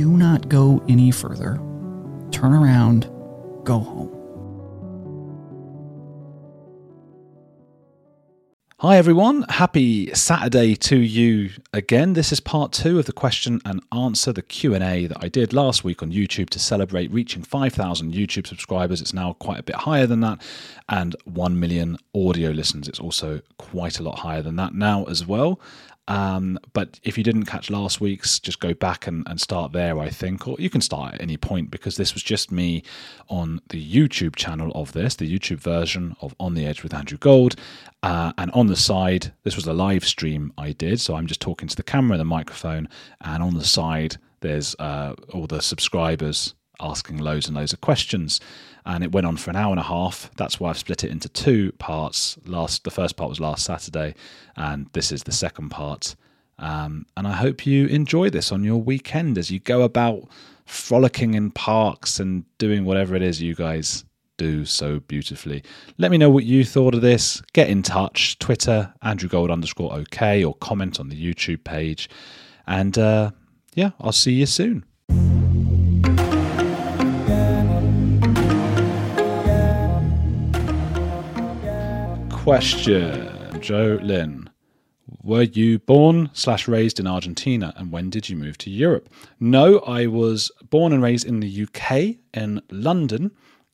[0.00, 1.60] do not go any further.
[2.30, 3.02] Turn around,
[3.64, 4.16] go home.
[8.78, 12.14] Hi everyone, happy Saturday to you again.
[12.14, 15.84] This is part 2 of the question and answer the Q&A that I did last
[15.84, 19.02] week on YouTube to celebrate reaching 5,000 YouTube subscribers.
[19.02, 20.40] It's now quite a bit higher than that
[20.88, 22.88] and 1 million audio listens.
[22.88, 25.60] It's also quite a lot higher than that now as well.
[26.08, 29.98] Um, but if you didn't catch last week's, just go back and, and start there,
[29.98, 32.82] I think, or you can start at any point because this was just me
[33.28, 37.18] on the YouTube channel of this, the YouTube version of On the Edge with Andrew
[37.18, 37.54] Gold.
[38.02, 41.00] Uh, and on the side, this was a live stream I did.
[41.00, 42.88] So I'm just talking to the camera and the microphone.
[43.20, 48.40] And on the side, there's uh, all the subscribers asking loads and loads of questions
[48.84, 50.30] and it went on for an hour and a half.
[50.36, 52.38] That's why I've split it into two parts.
[52.46, 54.14] Last, the first part was last Saturday,
[54.56, 56.16] and this is the second part.
[56.58, 60.28] Um, and I hope you enjoy this on your weekend as you go about
[60.66, 64.04] frolicking in parks and doing whatever it is you guys
[64.36, 65.62] do so beautifully.
[65.98, 67.42] Let me know what you thought of this.
[67.52, 68.38] Get in touch.
[68.38, 72.08] Twitter, Andrew Gold underscore OK, or comment on the YouTube page.
[72.66, 73.32] And uh,
[73.74, 74.84] yeah, I'll see you soon.
[82.50, 84.50] Question, Joe Lynn.
[85.22, 89.08] Were you born slash raised in Argentina, and when did you move to Europe?
[89.38, 93.30] No, I was born and raised in the UK in London.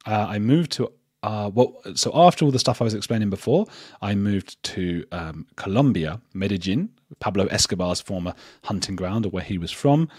[0.07, 0.93] Uh, I moved to
[1.23, 3.65] uh, well, so after all the stuff I was explaining before,
[4.03, 9.73] I moved to um, Colombia, Medellin, Pablo Escobar's former hunting ground, or where he was
[9.73, 10.11] from.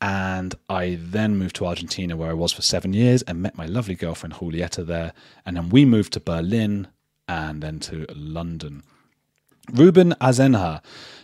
[0.00, 3.66] And I then moved to Argentina, where I was for seven years, and met my
[3.66, 5.12] lovely girlfriend Julieta there.
[5.44, 6.86] And then we moved to Berlin
[7.28, 8.82] and then to London.
[9.72, 10.80] Ruben Azenha,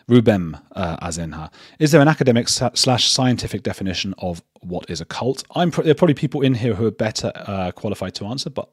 [0.09, 1.51] Rubem uh, Azenha.
[1.79, 5.45] Is there an academic slash scientific definition of what is a cult?
[5.55, 8.51] I'm pr- there are probably people in here who are better uh, qualified to answer,
[8.51, 8.69] but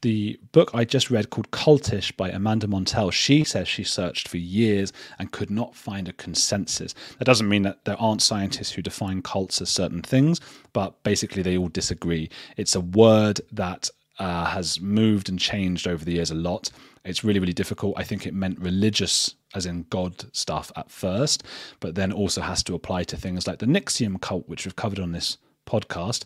[0.00, 4.38] the book I just read called Cultish by Amanda Montell, she says she searched for
[4.38, 6.94] years and could not find a consensus.
[7.18, 10.40] That doesn't mean that there aren't scientists who define cults as certain things,
[10.72, 12.30] but basically they all disagree.
[12.56, 16.70] It's a word that uh, has moved and changed over the years a lot.
[17.04, 17.94] It's really, really difficult.
[17.96, 21.42] I think it meant religious, as in God stuff at first,
[21.80, 25.00] but then also has to apply to things like the NXIVM cult, which we've covered
[25.00, 26.24] on this podcast.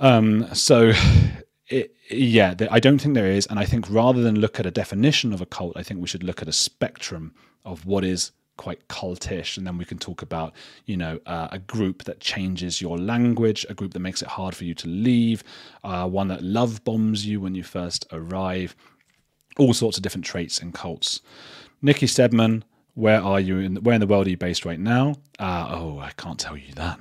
[0.00, 0.92] Um, so,
[1.68, 3.46] it, yeah, I don't think there is.
[3.46, 6.08] And I think rather than look at a definition of a cult, I think we
[6.08, 7.32] should look at a spectrum
[7.64, 10.52] of what is quite cultish and then we can talk about
[10.86, 14.54] you know uh, a group that changes your language a group that makes it hard
[14.54, 15.42] for you to leave
[15.82, 18.76] uh, one that love bombs you when you first arrive
[19.58, 21.20] all sorts of different traits in cults.
[21.82, 22.64] Nikki stedman
[22.94, 25.16] where are you in where in the world are you based right now?
[25.38, 27.00] Uh, oh i can't tell you that.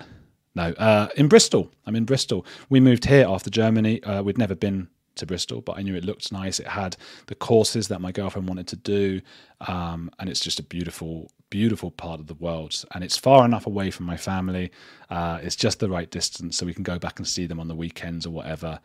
[0.55, 1.71] No uh, in bristol.
[1.85, 2.45] I'm in bristol.
[2.69, 4.01] We moved here after germany.
[4.03, 6.59] Uh, we'd never been to Bristol, but I knew it looked nice.
[6.59, 6.97] It had
[7.27, 9.21] the courses that my girlfriend wanted to do,
[9.61, 12.83] um, and it's just a beautiful, beautiful part of the world.
[12.95, 14.71] And it's far enough away from my family.
[15.11, 17.67] Uh, it's just the right distance, so we can go back and see them on
[17.67, 18.79] the weekends or whatever,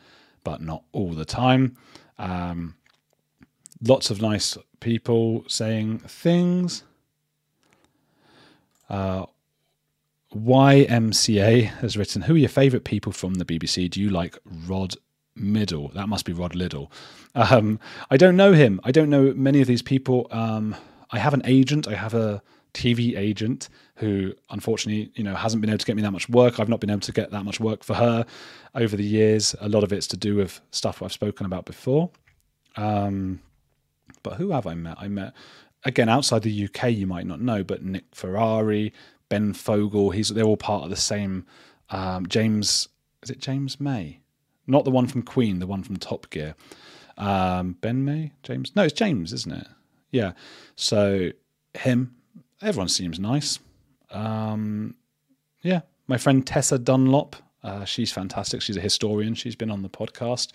[0.44, 1.79] but not all the time.
[2.19, 2.75] Um,
[3.82, 6.85] lots of nice people saying things.
[8.91, 9.25] Uh,
[10.35, 13.88] YMCA has written, Who are your favourite people from the BBC?
[13.88, 14.37] Do you like
[14.67, 14.94] Rod
[15.35, 15.88] Middle.
[15.94, 16.91] That must be Rod Liddle.
[17.35, 17.79] Um,
[18.11, 18.81] I don't know him.
[18.85, 20.26] I don't know many of these people.
[20.31, 20.76] Um,
[21.11, 21.87] I have an agent.
[21.87, 22.43] I have a
[22.75, 26.61] TV agent who, unfortunately, you know, hasn't been able to get me that much work.
[26.61, 28.25] I've not been able to get that much work for her
[28.75, 29.55] over the years.
[29.61, 32.11] A lot of it's to do with stuff I've spoken about before.
[32.76, 33.41] Um,
[34.23, 34.97] but who have I met?
[34.99, 35.35] I met
[35.85, 36.93] again outside the UK.
[36.93, 38.93] You might not know, but Nick Ferrari,
[39.29, 40.11] Ben Fogle.
[40.11, 41.47] He's they're all part of the same.
[41.91, 42.88] Um, James
[43.23, 44.20] is it James May?
[44.67, 46.55] Not the one from Queen, the one from Top Gear.
[47.17, 48.75] Um, ben May, James?
[48.76, 49.67] No, it's James, isn't it?
[50.11, 50.32] Yeah.
[50.76, 51.31] So
[51.75, 52.15] him,
[52.62, 53.58] everyone seems nice.
[54.10, 54.94] Um,
[55.62, 58.62] yeah, my friend Tessa Dunlop, uh, she's fantastic.
[58.62, 59.34] She's a historian.
[59.34, 60.52] She's been on the podcast.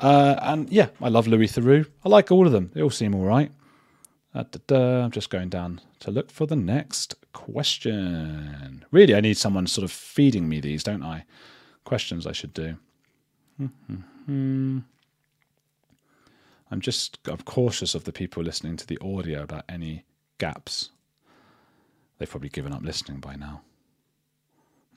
[0.00, 1.86] Uh, and yeah, I love Louis Theroux.
[2.04, 2.70] I like all of them.
[2.74, 3.50] They all seem all right.
[4.34, 8.84] Uh, I'm just going down to look for the next question.
[8.90, 11.24] Really, I need someone sort of feeding me these, don't I?
[11.84, 12.76] Questions I should do.
[16.70, 20.04] I'm just I'm cautious of the people listening to the audio about any
[20.38, 20.90] gaps.
[22.18, 23.62] They've probably given up listening by now.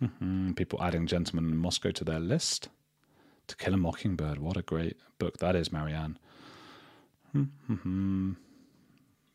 [0.01, 0.53] Mm-hmm.
[0.53, 2.69] People adding Gentlemen in Moscow to their list.
[3.47, 4.39] To Kill a Mockingbird.
[4.39, 6.17] What a great book that is, Marianne.
[7.35, 8.33] Mm-hmm.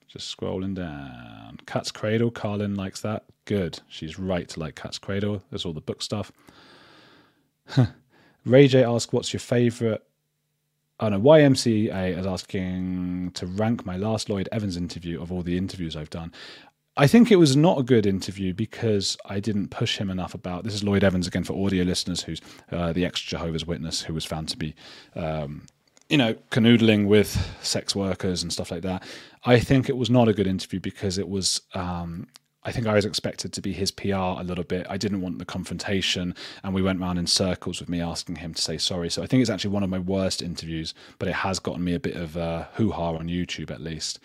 [0.09, 1.61] Just scrolling down.
[1.67, 2.31] Cat's Cradle.
[2.31, 3.25] Carlin likes that.
[3.45, 3.81] Good.
[3.89, 5.43] She's right to like Cat's Cradle.
[5.51, 6.33] There's all the book stuff.
[8.45, 10.03] Ray J asks, "What's your favorite?"
[10.99, 15.59] Oh no, YMCA is asking to rank my last Lloyd Evans interview of all the
[15.59, 16.33] interviews I've done.
[16.99, 20.65] I think it was not a good interview because I didn't push him enough about.
[20.65, 22.41] This is Lloyd Evans again for audio listeners, who's
[22.73, 24.75] uh, the ex Jehovah's Witness who was found to be,
[25.15, 25.67] um,
[26.09, 29.03] you know, canoodling with sex workers and stuff like that.
[29.45, 32.29] I think it was not a good interview because it was um,
[32.65, 34.87] I think I was expected to be his PR a little bit.
[34.89, 36.35] I didn't want the confrontation,
[36.65, 39.11] and we went round in circles with me asking him to say sorry.
[39.11, 41.93] So I think it's actually one of my worst interviews, but it has gotten me
[41.93, 44.19] a bit of uh, hoo ha on YouTube at least.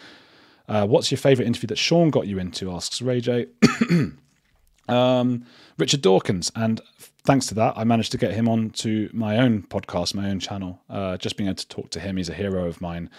[0.72, 2.72] Uh, what's your favourite interview that Sean got you into?
[2.72, 3.48] asks Ray J.
[4.88, 5.46] um,
[5.78, 6.80] Richard Dawkins, and
[7.26, 10.40] thanks to that, I managed to get him on to my own podcast, my own
[10.40, 10.80] channel.
[10.90, 13.10] Uh, just being able to talk to him, he's a hero of mine.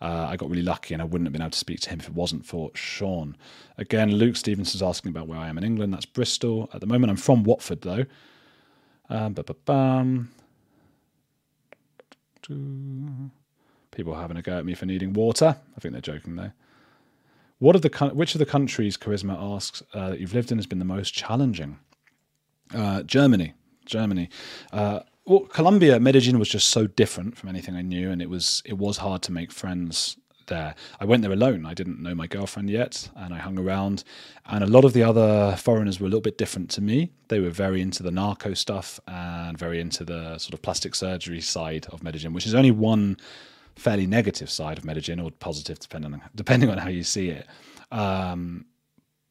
[0.00, 2.00] Uh, I got really lucky and I wouldn't have been able to speak to him
[2.00, 3.36] if it wasn't for Sean.
[3.76, 5.92] Again, Luke Stevenson's asking about where I am in England.
[5.92, 6.70] That's Bristol.
[6.72, 8.06] At the moment, I'm from Watford, though.
[9.10, 9.34] Um,
[13.90, 15.56] People having a go at me for needing water.
[15.76, 16.52] I think they're joking, though.
[17.64, 20.66] What of the which of the countries Charisma asks uh, that you've lived in has
[20.66, 21.78] been the most challenging?
[22.74, 23.54] Uh, Germany.
[23.86, 24.28] Germany.
[24.70, 28.62] Uh, well, Colombia, Medellin was just so different from anything I knew, and it was
[28.66, 30.74] it was hard to make friends there.
[31.00, 31.64] I went there alone.
[31.64, 34.04] I didn't know my girlfriend yet, and I hung around.
[34.44, 37.12] And a lot of the other foreigners were a little bit different to me.
[37.28, 41.40] They were very into the narco stuff and very into the sort of plastic surgery
[41.40, 43.16] side of Medellin, which is only one
[43.76, 47.46] fairly negative side of Medellin, or positive, depending on depending on how you see it.
[47.90, 48.66] Um,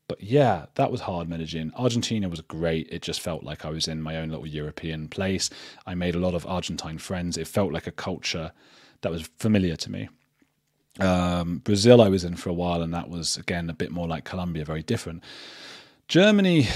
[0.07, 1.72] but yeah, that was hard Medellin.
[1.75, 2.88] Argentina was great.
[2.92, 5.50] It just felt like I was in my own little European place.
[5.88, 7.38] I made a lot of Argentine friends.
[7.38, 8.51] It felt like a culture
[9.01, 10.10] that was familiar to me.
[11.00, 14.07] Um, Brazil, I was in for a while, and that was again a bit more
[14.07, 15.24] like Colombia, very different.
[16.07, 16.68] Germany,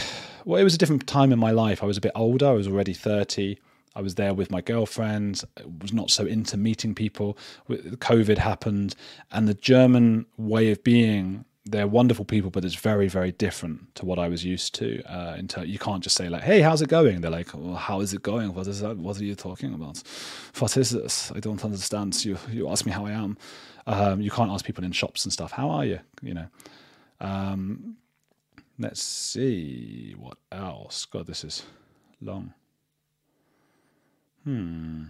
[0.45, 1.83] well, it was a different time in my life.
[1.83, 2.47] I was a bit older.
[2.47, 3.59] I was already thirty.
[3.97, 5.43] I was there with my girlfriend.
[5.81, 7.37] Was not so into meeting people.
[7.67, 8.95] COVID happened,
[9.31, 14.05] and the German way of being they're wonderful people, but it's very, very different to
[14.05, 15.03] what I was used to.
[15.03, 17.75] Uh, in ter- you can't just say like, "Hey, how's it going?" They're like, well,
[17.75, 18.53] "How is it going?
[18.53, 18.97] What is that?
[18.97, 20.01] What are you talking about?
[20.59, 21.31] What is this?
[21.35, 23.37] I don't understand." You you ask me how I am.
[23.87, 25.51] Um, you can't ask people in shops and stuff.
[25.51, 25.99] How are you?
[26.21, 26.47] You know.
[27.19, 27.97] Um,
[28.77, 31.05] let's see what else.
[31.05, 31.63] God, this is
[32.21, 32.53] long.
[34.47, 35.03] Hmm.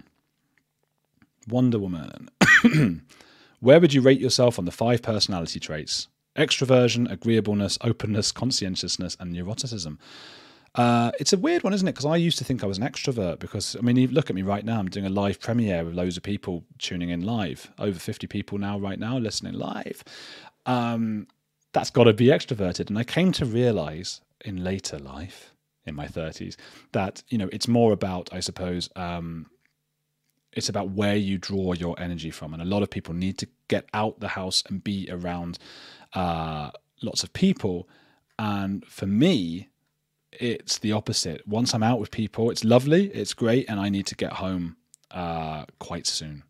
[1.47, 2.29] Wonder Woman.
[3.59, 6.07] Where would you rate yourself on the five personality traits?
[6.37, 9.97] extroversion, agreeableness, openness, conscientiousness, and neuroticism.
[10.75, 11.93] Uh, it's a weird one, isn't it?
[11.93, 13.39] Because I used to think I was an extrovert.
[13.39, 14.79] Because I mean, look at me right now.
[14.79, 17.71] I'm doing a live premiere with loads of people tuning in live.
[17.79, 20.03] Over 50 people now, right now, listening live.
[20.65, 21.27] Um,
[21.73, 22.89] that's got to be extroverted.
[22.89, 25.53] And I came to realize in later life,
[25.87, 26.55] in my 30s,
[26.91, 29.47] that you know it's more about, I suppose, um,
[30.53, 32.53] it's about where you draw your energy from.
[32.53, 35.59] And a lot of people need to get out the house and be around
[36.13, 37.87] uh, lots of people.
[38.39, 39.69] And for me,
[40.31, 41.47] it's the opposite.
[41.47, 44.77] Once I'm out with people, it's lovely, it's great, and I need to get home
[45.11, 46.43] uh, quite soon.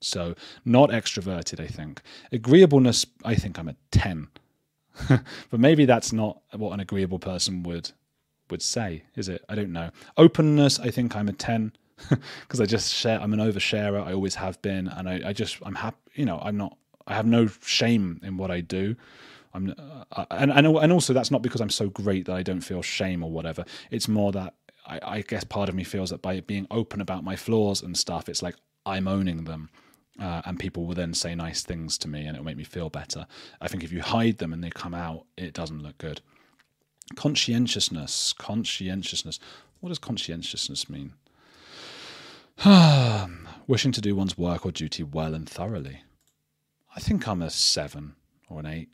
[0.00, 0.34] So,
[0.66, 2.02] not extroverted, I think.
[2.30, 4.28] Agreeableness, I think I'm a 10.
[5.08, 7.90] but maybe that's not what an agreeable person would
[8.50, 9.44] would say, is it?
[9.48, 9.90] I don't know.
[10.16, 11.72] Openness, I think I'm a 10.
[12.40, 13.20] because I just share.
[13.20, 14.04] I'm an oversharer.
[14.04, 15.96] I always have been, and I, I just I'm happy.
[16.14, 16.76] You know, I'm not.
[17.06, 18.96] I have no shame in what I do.
[19.52, 19.72] I'm,
[20.12, 22.82] uh, and and and also that's not because I'm so great that I don't feel
[22.82, 23.64] shame or whatever.
[23.90, 24.54] It's more that
[24.86, 27.96] I, I guess part of me feels that by being open about my flaws and
[27.96, 29.70] stuff, it's like I'm owning them.
[30.20, 32.88] Uh, and people will then say nice things to me and it'll make me feel
[32.88, 33.26] better.
[33.60, 36.20] I think if you hide them and they come out, it doesn't look good.
[37.16, 38.32] Conscientiousness.
[38.34, 39.38] Conscientiousness.
[39.80, 41.12] What does conscientiousness mean?
[43.66, 46.02] Wishing to do one's work or duty well and thoroughly.
[46.96, 48.14] I think I'm a seven
[48.48, 48.88] or an eight.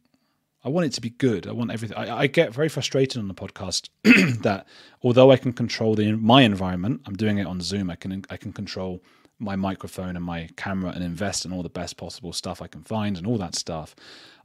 [0.63, 1.47] I want it to be good.
[1.47, 1.97] I want everything.
[1.97, 3.89] I, I get very frustrated on the podcast
[4.43, 4.67] that
[5.03, 7.91] although I can control the my environment, I'm doing it on Zoom.
[7.91, 9.03] I can I can control
[9.39, 12.83] my microphone and my camera and invest in all the best possible stuff I can
[12.83, 13.97] find and all that stuff.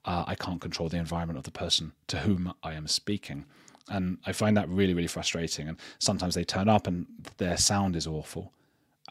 [0.05, 3.45] Uh, I can't control the environment of the person to whom I am speaking,
[3.89, 5.67] and I find that really really frustrating.
[5.67, 7.07] And sometimes they turn up and
[7.37, 8.51] their sound is awful,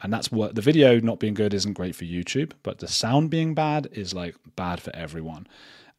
[0.01, 3.29] and that's what the video not being good isn't great for YouTube, but the sound
[3.29, 5.47] being bad is like bad for everyone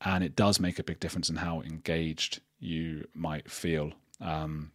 [0.03, 3.93] and it does make a big difference in how engaged you might feel.
[4.21, 4.73] Um,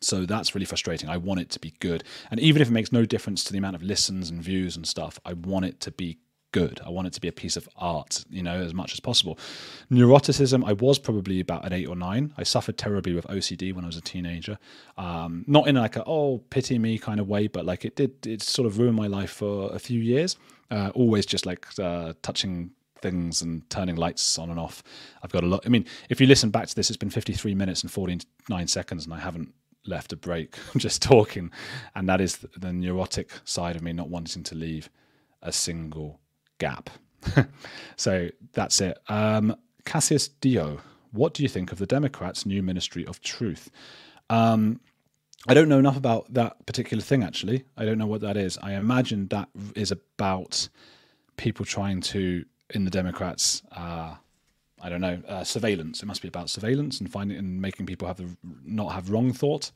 [0.00, 1.08] so that's really frustrating.
[1.08, 3.58] I want it to be good, and even if it makes no difference to the
[3.58, 6.18] amount of listens and views and stuff, I want it to be
[6.56, 6.80] good.
[6.86, 9.38] I want it to be a piece of art, you know, as much as possible.
[9.90, 12.32] Neuroticism, I was probably about an eight or nine.
[12.38, 14.56] I suffered terribly with OCD when I was a teenager.
[14.96, 18.26] Um, not in like a oh pity me kind of way, but like it did.
[18.26, 20.38] It sort of ruined my life for a few years.
[20.70, 22.70] Uh, always just like uh, touching
[23.02, 24.82] things and turning lights on and off.
[25.22, 25.62] I've got a lot.
[25.66, 29.04] I mean, if you listen back to this, it's been 53 minutes and 49 seconds,
[29.04, 29.52] and I haven't
[29.86, 30.56] left a break.
[30.74, 31.50] I'm just talking,
[31.94, 34.88] and that is the neurotic side of me not wanting to leave
[35.42, 36.18] a single
[36.58, 36.90] gap.
[37.96, 38.98] so that's it.
[39.08, 40.80] Um, Cassius Dio,
[41.12, 43.70] what do you think of the Democrats' new Ministry of Truth?
[44.30, 44.80] Um,
[45.48, 47.64] I don't know enough about that particular thing, actually.
[47.76, 48.58] I don't know what that is.
[48.58, 50.68] I imagine that is about
[51.36, 54.16] people trying to in the Democrats, uh,
[54.82, 56.02] I don't know, uh, surveillance.
[56.02, 58.28] It must be about surveillance and finding and making people have the
[58.64, 59.70] not have wrong thought.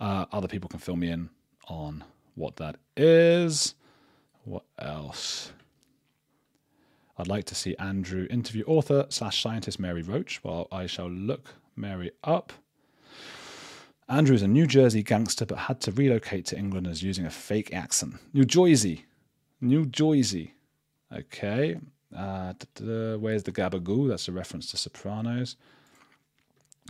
[0.00, 1.28] Uh, other people can fill me in
[1.68, 3.74] on what that is.
[4.44, 5.52] What else?
[7.16, 10.42] I'd like to see Andrew interview author slash scientist Mary Roach.
[10.42, 12.52] while I shall look Mary up.
[14.08, 17.30] Andrew is a New Jersey gangster but had to relocate to England as using a
[17.30, 18.16] fake accent.
[18.32, 19.06] New Jersey.
[19.60, 20.54] New Jersey.
[21.12, 21.78] Okay.
[22.14, 22.52] Uh,
[23.16, 24.08] where's the gabagoo?
[24.08, 25.56] That's a reference to Sopranos.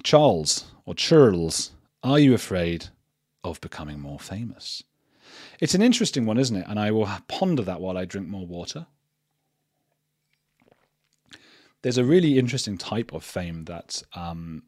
[0.02, 1.70] Charles or Churls,
[2.02, 2.86] are you afraid
[3.44, 4.82] of becoming more famous?
[5.60, 6.66] It's an interesting one, isn't it?
[6.68, 8.86] And I will ponder that while I drink more water.
[11.84, 14.64] There's a really interesting type of fame that um,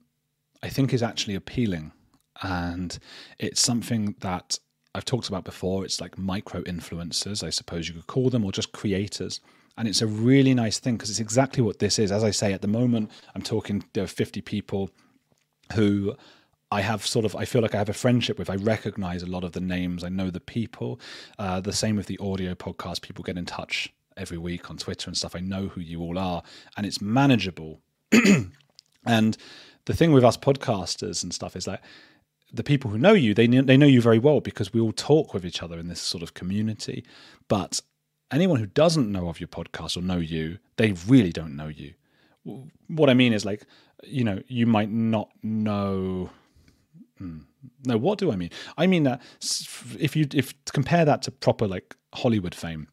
[0.63, 1.91] I think is actually appealing.
[2.43, 2.97] And
[3.39, 4.59] it's something that
[4.95, 5.85] I've talked about before.
[5.85, 9.41] It's like micro influencers, I suppose you could call them, or just creators
[9.77, 12.11] and it's a really nice thing because it's exactly what this is.
[12.11, 14.91] As I say, at the moment, I'm talking to 50 people
[15.75, 16.15] who
[16.71, 18.49] I have sort of, I feel like I have a friendship with.
[18.49, 20.99] I recognize a lot of the names, I know the people.
[21.39, 25.09] Uh, the same with the audio podcast, people get in touch every week on Twitter
[25.09, 25.37] and stuff.
[25.37, 26.43] I know who you all are,
[26.77, 27.81] and it's manageable.
[29.07, 29.37] and
[29.85, 31.83] the thing with us podcasters and stuff is that
[32.53, 35.35] the people who know you, they they know you very well because we all talk
[35.35, 37.05] with each other in this sort of community.
[37.49, 37.81] But
[38.31, 41.95] anyone who doesn't know of your podcast or know you, they really don't know you.
[42.89, 43.67] What I mean is, like,
[44.05, 46.31] you know, you might not know.
[47.19, 47.39] Hmm,
[47.85, 48.51] no, what do I mean?
[48.77, 49.21] I mean that
[49.99, 52.89] if you if compare that to proper like Hollywood fame,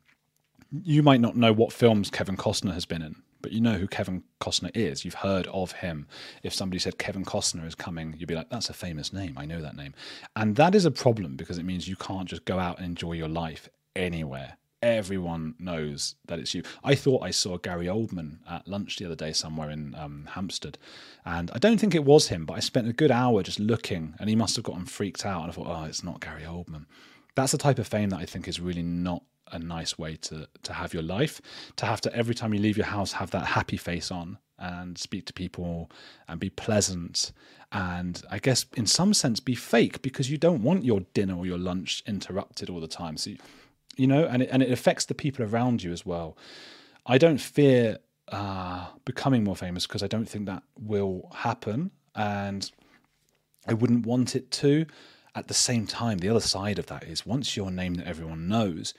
[0.84, 3.88] you might not know what films Kevin Costner has been in, but you know who
[3.88, 5.06] Kevin Costner is.
[5.06, 6.08] You've heard of him.
[6.42, 9.38] If somebody said Kevin Costner is coming, you'd be like, that's a famous name.
[9.38, 9.94] I know that name.
[10.36, 13.14] And that is a problem because it means you can't just go out and enjoy
[13.14, 16.62] your life anywhere everyone knows that it's you.
[16.84, 20.78] I thought I saw Gary Oldman at lunch the other day somewhere in um, Hampstead,
[21.26, 24.14] and I don't think it was him, but I spent a good hour just looking,
[24.20, 25.44] and he must have gotten freaked out.
[25.44, 26.86] And I thought, oh, it's not Gary Oldman.
[27.36, 30.48] That's the type of fame that I think is really not a nice way to
[30.64, 31.42] to have your life.
[31.78, 34.98] To have to every time you leave your house have that happy face on and
[34.98, 35.90] speak to people
[36.28, 37.32] and be pleasant
[37.72, 41.46] and I guess in some sense be fake because you don't want your dinner or
[41.46, 43.18] your lunch interrupted all the time.
[43.18, 43.32] So.
[43.32, 43.38] You,
[43.96, 46.38] you know, and it, and it affects the people around you as well.
[47.06, 52.70] I don't fear uh, becoming more famous because I don't think that will happen, and
[53.68, 54.86] I wouldn't want it to.
[55.36, 58.08] At the same time, the other side of that is once you're a name that
[58.08, 58.94] everyone knows,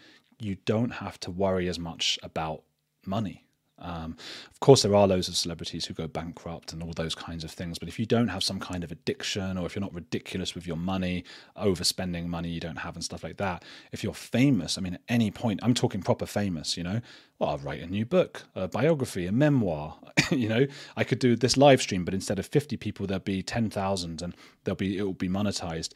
[0.45, 2.63] you don't have to worry as much about
[3.07, 3.45] money.
[3.79, 4.17] Um,
[4.51, 7.51] of course, there are loads of celebrities who go bankrupt and all those kinds of
[7.51, 7.79] things.
[7.79, 10.67] But if you don't have some kind of addiction, or if you're not ridiculous with
[10.67, 11.25] your money,
[11.57, 15.01] overspending money you don't have, and stuff like that, if you're famous, I mean, at
[15.09, 17.01] any point, I'm talking proper famous, you know,
[17.39, 19.99] well, I'll write a new book, a biography, a memoir.
[20.31, 23.43] you know, I could do this live stream, but instead of 50 people, there'll be
[23.43, 25.95] 10,000 and there'll be, it will be monetized.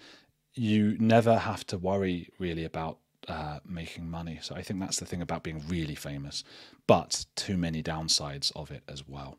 [0.55, 2.99] You never have to worry really about
[3.29, 4.39] uh, making money.
[4.43, 6.45] So I think that's the thing about being really famous,
[6.87, 9.37] but too many downsides of it as well.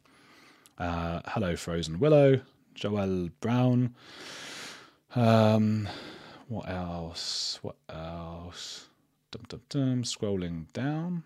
[0.77, 2.41] Uh, hello, Frozen Willow,
[2.73, 3.95] Joel Brown.
[5.15, 5.89] Um,
[6.47, 7.59] what else?
[7.61, 8.87] What else?
[9.31, 10.03] Dum dum dum.
[10.03, 11.25] Scrolling down.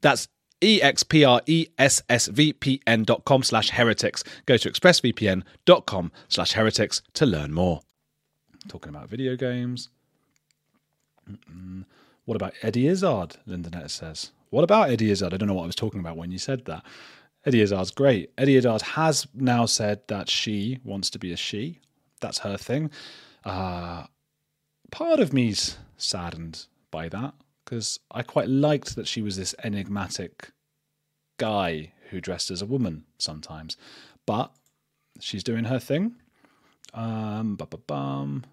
[0.00, 0.28] That's
[0.62, 4.22] expressvpn.com slash heretics.
[4.46, 7.80] Go to expressvpn.com slash heretics to learn more.
[8.68, 9.88] Talking about video games.
[11.28, 11.84] Mm-mm.
[12.24, 13.38] What about Eddie Izzard?
[13.48, 14.30] Lindanet says.
[14.50, 15.34] What about Eddie Izzard?
[15.34, 16.84] I don't know what I was talking about when you said that.
[17.44, 18.30] Eddie Izzard's great.
[18.38, 21.80] Eddie Izzard has now said that she wants to be a she.
[22.20, 22.92] That's her thing.
[23.44, 24.04] Uh,
[24.92, 27.34] part of me's saddened by that
[27.72, 30.50] because I quite liked that she was this enigmatic
[31.38, 33.78] guy who dressed as a woman sometimes.
[34.26, 34.52] But
[35.20, 36.16] she's doing her thing.
[36.92, 37.56] Um,
[37.86, 38.44] bum.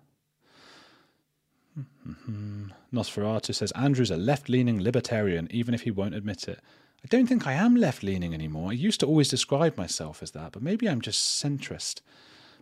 [2.93, 6.61] Nosferatu says Andrew's a left leaning libertarian, even if he won't admit it.
[7.03, 8.69] I don't think I am left leaning anymore.
[8.69, 11.99] I used to always describe myself as that, but maybe I'm just centrist.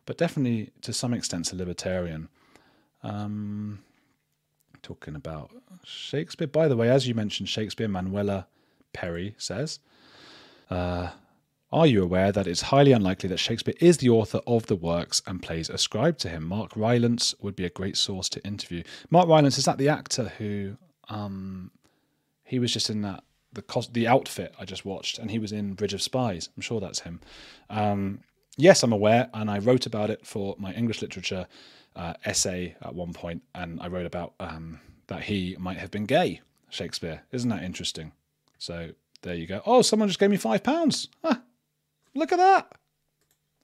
[0.08, 2.30] But definitely, to some extent, a libertarian.
[3.04, 3.84] Um,
[4.82, 5.52] talking about
[5.84, 6.48] Shakespeare.
[6.48, 8.48] By the way, as you mentioned Shakespeare, Manuela
[8.94, 9.80] Perry says,
[10.70, 11.10] uh,
[11.72, 15.22] Are you aware that it's highly unlikely that Shakespeare is the author of the works
[15.28, 16.44] and plays ascribed to him?
[16.44, 18.84] Mark Rylance would be a great source to interview.
[19.10, 20.78] Mark Rylance, is that the actor who
[21.10, 21.72] um,
[22.44, 25.74] he was just in that the the outfit I just watched, and he was in
[25.74, 26.50] Bridge of Spies.
[26.56, 27.20] I'm sure that's him.
[27.70, 28.20] Um,
[28.58, 31.48] yes, I'm aware, and I wrote about it for my English literature
[31.98, 36.06] uh, essay at one point, and I wrote about um, that he might have been
[36.06, 36.42] gay.
[36.70, 38.12] Shakespeare, isn't that interesting?
[38.58, 39.62] So there you go.
[39.66, 41.10] Oh, someone just gave me five pounds.
[42.14, 42.72] Look at that.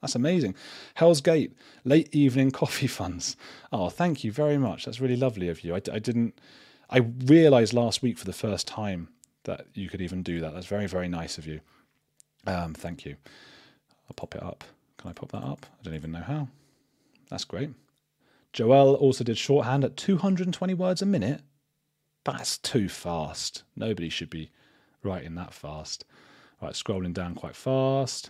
[0.02, 0.56] That's amazing.
[0.96, 3.38] Hell's Gate, late evening coffee funds.
[3.72, 4.86] Oh, thank you very much.
[4.86, 5.76] That's really lovely of you.
[5.76, 6.40] I, I didn't,
[6.90, 9.10] I realized last week for the first time
[9.46, 10.54] that you could even do that.
[10.54, 11.62] That's very, very nice of you.
[12.46, 13.16] Um, thank you.
[14.10, 14.64] I'll pop it up.
[14.98, 15.66] Can I pop that up?
[15.80, 16.48] I don't even know how.
[17.30, 17.70] That's great.
[18.54, 21.42] Joel also did shorthand at 220 words a minute.
[22.24, 23.64] That's too fast.
[23.76, 24.52] Nobody should be
[25.02, 26.06] writing that fast.
[26.62, 28.30] Right, scrolling down quite fast.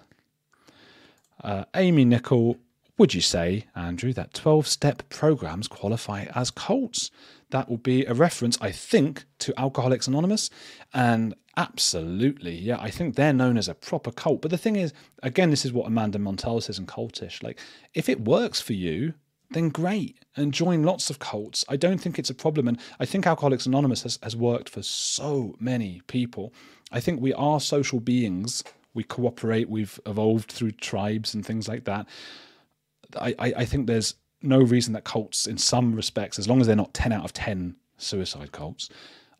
[1.43, 2.57] Uh, Amy Nicol,
[2.97, 7.11] would you say, Andrew, that 12 step programs qualify as cults?
[7.51, 10.49] That will be a reference, I think, to Alcoholics Anonymous.
[10.93, 14.41] And absolutely, yeah, I think they're known as a proper cult.
[14.41, 17.43] But the thing is, again, this is what Amanda Montell says in Cultish.
[17.43, 17.59] Like,
[17.93, 19.13] if it works for you,
[19.53, 21.63] then great and join lots of cults.
[21.69, 22.67] I don't think it's a problem.
[22.67, 26.53] And I think Alcoholics Anonymous has, has worked for so many people.
[26.91, 28.63] I think we are social beings.
[28.93, 29.69] We cooperate.
[29.69, 32.07] We've evolved through tribes and things like that.
[33.19, 36.67] I, I, I think there's no reason that cults, in some respects, as long as
[36.67, 38.89] they're not 10 out of 10 suicide cults,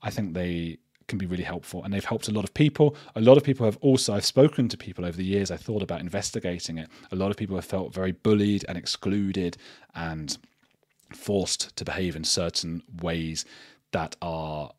[0.02, 2.96] I think they can be really helpful and they've helped a lot of people.
[3.16, 5.82] A lot of people have also i've spoken to people over the years i thought
[5.82, 6.90] about investigating it.
[7.12, 9.58] A lot of people have felt very bullied and excluded
[9.96, 10.38] and
[11.14, 13.46] forced to behave in certain ways
[13.92, 14.72] that are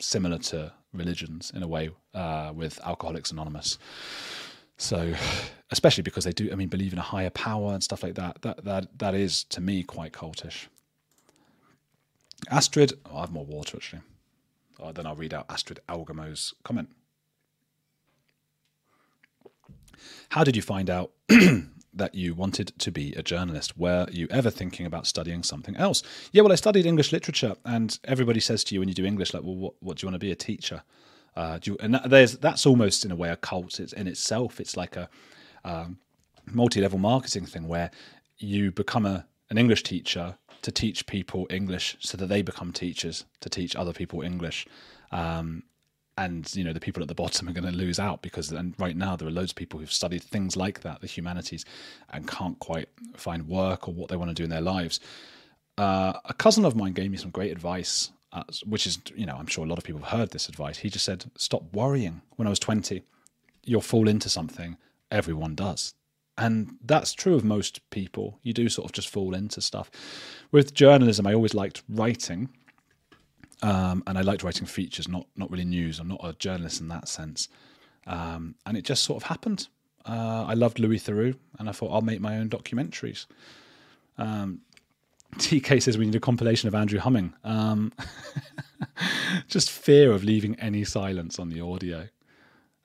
[0.00, 3.78] similar to religions in a way uh, with alcoholics anonymous.
[4.78, 5.14] So
[5.70, 8.42] especially because they do i mean believe in a higher power and stuff like that.
[8.42, 10.66] That that that is to me quite cultish.
[12.50, 14.02] Astrid oh, i have more water actually
[14.82, 16.90] uh, then I'll read out Astrid Algamo's comment.
[20.30, 21.12] How did you find out
[21.94, 23.76] that you wanted to be a journalist?
[23.78, 26.02] Were you ever thinking about studying something else?
[26.32, 29.32] Yeah, well, I studied English literature, and everybody says to you when you do English,
[29.32, 30.82] like, well, what, what do you want to be a teacher?
[31.34, 33.78] Uh, you, and that, there's that's almost in a way a cult.
[33.78, 34.58] It's in itself.
[34.58, 35.08] It's like a
[35.64, 35.98] um,
[36.46, 37.90] multi-level marketing thing where
[38.38, 43.24] you become a an English teacher to teach people English so that they become teachers
[43.40, 44.66] to teach other people English.
[45.12, 45.64] Um,
[46.18, 48.74] and you know the people at the bottom are going to lose out because and
[48.78, 51.64] right now there are loads of people who've studied things like that the humanities
[52.10, 54.98] and can't quite find work or what they want to do in their lives.
[55.76, 59.36] Uh, a cousin of mine gave me some great advice uh, which is you know
[59.36, 60.78] i'm sure a lot of people have heard this advice.
[60.78, 62.22] He just said stop worrying.
[62.36, 63.02] When i was 20
[63.64, 64.76] you'll fall into something
[65.10, 65.94] everyone does
[66.38, 68.38] and that's true of most people.
[68.42, 69.90] You do sort of just fall into stuff.
[70.52, 72.50] With journalism, I always liked writing,
[73.62, 75.98] um, and I liked writing features, not not really news.
[75.98, 77.48] I'm not a journalist in that sense.
[78.06, 79.68] Um, and it just sort of happened.
[80.04, 83.26] Uh, I loved Louis Theroux, and I thought I'll make my own documentaries.
[84.18, 84.60] Um,
[85.36, 87.34] TK says we need a compilation of Andrew humming.
[87.44, 87.92] Um,
[89.48, 92.08] just fear of leaving any silence on the audio.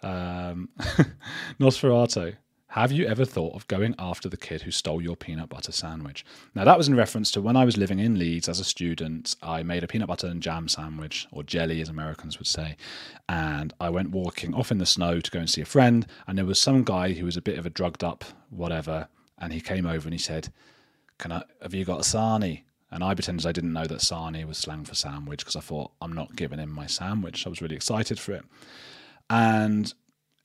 [0.02, 0.70] Um,
[1.60, 2.36] Nosferatu.
[2.72, 6.24] Have you ever thought of going after the kid who stole your peanut butter sandwich?
[6.56, 9.36] Now, that was in reference to when I was living in Leeds as a student.
[9.44, 12.78] I made a peanut butter and jam sandwich, or jelly as Americans would say.
[13.28, 16.08] And I went walking off in the snow to go and see a friend.
[16.28, 19.10] And there was some guy who was a bit of a drugged up, whatever.
[19.38, 20.48] And he came over and he said,
[21.18, 22.62] Can I, Have you got a sarnie?
[22.90, 25.92] And I pretended I didn't know that sarnie was slang for sandwich because I thought,
[26.02, 27.46] I'm not giving him my sandwich.
[27.46, 28.46] I was really excited for it.
[29.30, 29.94] And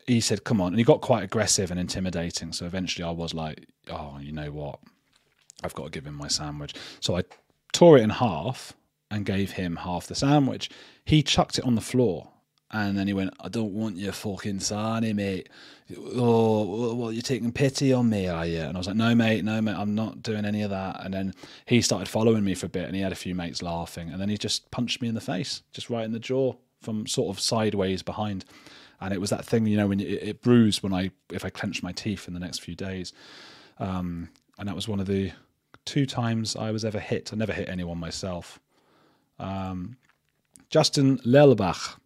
[0.06, 2.52] he said, "Come on," and he got quite aggressive and intimidating.
[2.52, 4.78] So eventually, I was like, "Oh, you know what?
[5.64, 7.24] I've got to give him my sandwich." So I
[7.72, 8.72] tore it in half
[9.10, 10.70] and gave him half the sandwich.
[11.04, 12.28] He chucked it on the floor,
[12.70, 15.48] and then he went, "I don't want your fucking sarnie, mate.
[16.14, 19.44] Oh, well, you're taking pity on me, are you?" And I was like, "No, mate,
[19.44, 21.34] no, mate, I'm not doing any of that." And then
[21.66, 24.20] he started following me for a bit, and he had a few mates laughing, and
[24.20, 27.34] then he just punched me in the face, just right in the jaw from sort
[27.34, 28.44] of sideways behind
[29.00, 31.50] and it was that thing you know when it, it bruised when I if I
[31.50, 33.12] clenched my teeth in the next few days,
[33.78, 34.28] um,
[34.58, 35.32] and that was one of the
[35.84, 37.32] two times I was ever hit.
[37.32, 38.60] I never hit anyone myself.
[39.38, 39.96] Um,
[40.70, 41.98] Justin Lelbach.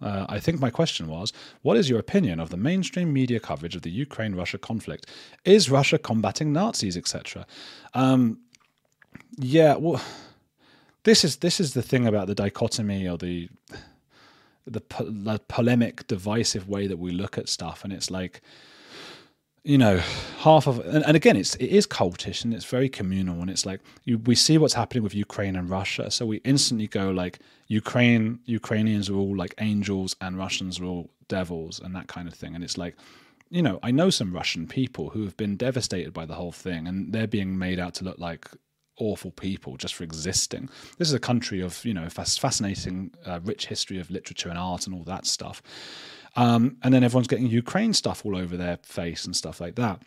[0.00, 3.76] Uh, I think my question was What is your opinion of the mainstream media coverage
[3.76, 5.06] of the Ukraine Russia conflict?
[5.44, 7.46] Is Russia combating Nazis, etc.?
[7.94, 8.40] Um,
[9.38, 10.02] yeah, well,
[11.04, 13.48] this is this is the thing about the dichotomy or the
[14.66, 18.40] the, po- the polemic, divisive way that we look at stuff, and it's like,
[19.64, 19.98] you know,
[20.38, 23.64] half of and, and, again, it's it is cultish and it's very communal, and it's
[23.64, 27.38] like you, we see what's happening with Ukraine and Russia, so we instantly go like
[27.68, 32.34] Ukraine, Ukrainians are all like angels and Russians are all devils and that kind of
[32.34, 32.96] thing, and it's like.
[33.54, 36.86] You know, I know some Russian people who have been devastated by the whole thing,
[36.86, 38.48] and they're being made out to look like
[39.02, 40.68] awful people just for existing.
[40.98, 44.86] This is a country of you know fascinating, uh, rich history of literature and art
[44.86, 45.62] and all that stuff.
[46.36, 50.00] Um, and then everyone's getting Ukraine stuff all over their face and stuff like that.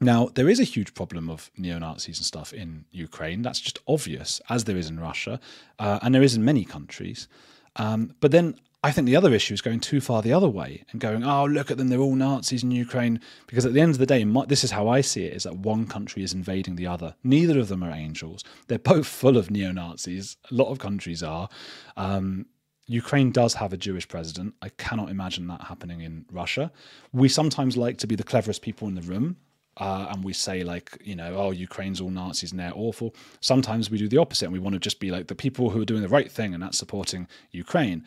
[0.00, 3.40] Now, there is a huge problem of neo Nazis and stuff in Ukraine.
[3.40, 5.40] That's just obvious, as there is in Russia,
[5.78, 7.28] uh, and there is in many countries.
[7.76, 10.84] Um, but then I think the other issue is going too far the other way
[10.90, 13.20] and going, oh, look at them, they're all Nazis in Ukraine.
[13.46, 15.42] Because at the end of the day, my, this is how I see it: is
[15.42, 17.14] that one country is invading the other.
[17.24, 18.44] Neither of them are angels.
[18.68, 20.36] They're both full of neo Nazis.
[20.50, 21.48] A lot of countries are.
[21.96, 22.46] Um,
[22.86, 24.54] Ukraine does have a Jewish president.
[24.62, 26.70] I cannot imagine that happening in Russia.
[27.12, 29.36] We sometimes like to be the cleverest people in the room
[29.78, 33.14] uh, and we say like you know oh Ukraine's all Nazis and they're awful.
[33.40, 35.80] Sometimes we do the opposite and we want to just be like the people who
[35.80, 38.04] are doing the right thing and that's supporting Ukraine.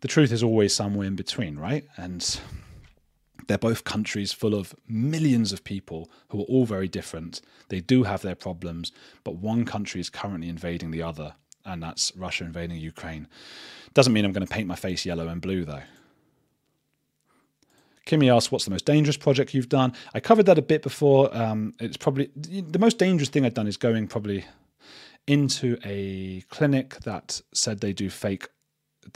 [0.00, 1.84] The truth is always somewhere in between, right?
[1.96, 2.40] And
[3.46, 7.40] they're both countries full of millions of people who are all very different.
[7.68, 8.92] They do have their problems,
[9.24, 13.28] but one country is currently invading the other, and that's Russia invading Ukraine.
[13.94, 15.82] Doesn't mean I'm going to paint my face yellow and blue though.
[18.06, 21.36] Kimmy asks, "What's the most dangerous project you've done?" I covered that a bit before.
[21.36, 24.44] Um, it's probably the most dangerous thing I've done is going probably
[25.26, 28.46] into a clinic that said they do fake,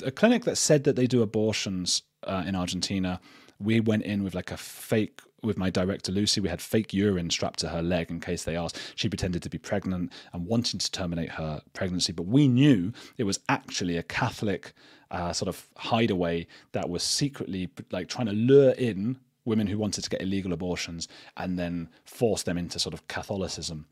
[0.04, 3.20] a clinic that said that they do abortions uh, in Argentina.
[3.58, 7.30] We went in with like a fake with my director Lucy, we had fake urine
[7.30, 8.78] strapped to her leg in case they asked.
[8.94, 13.24] She pretended to be pregnant and wanting to terminate her pregnancy, but we knew it
[13.24, 14.72] was actually a Catholic
[15.10, 20.04] uh, sort of hideaway that was secretly like trying to lure in women who wanted
[20.04, 23.86] to get illegal abortions and then force them into sort of Catholicism.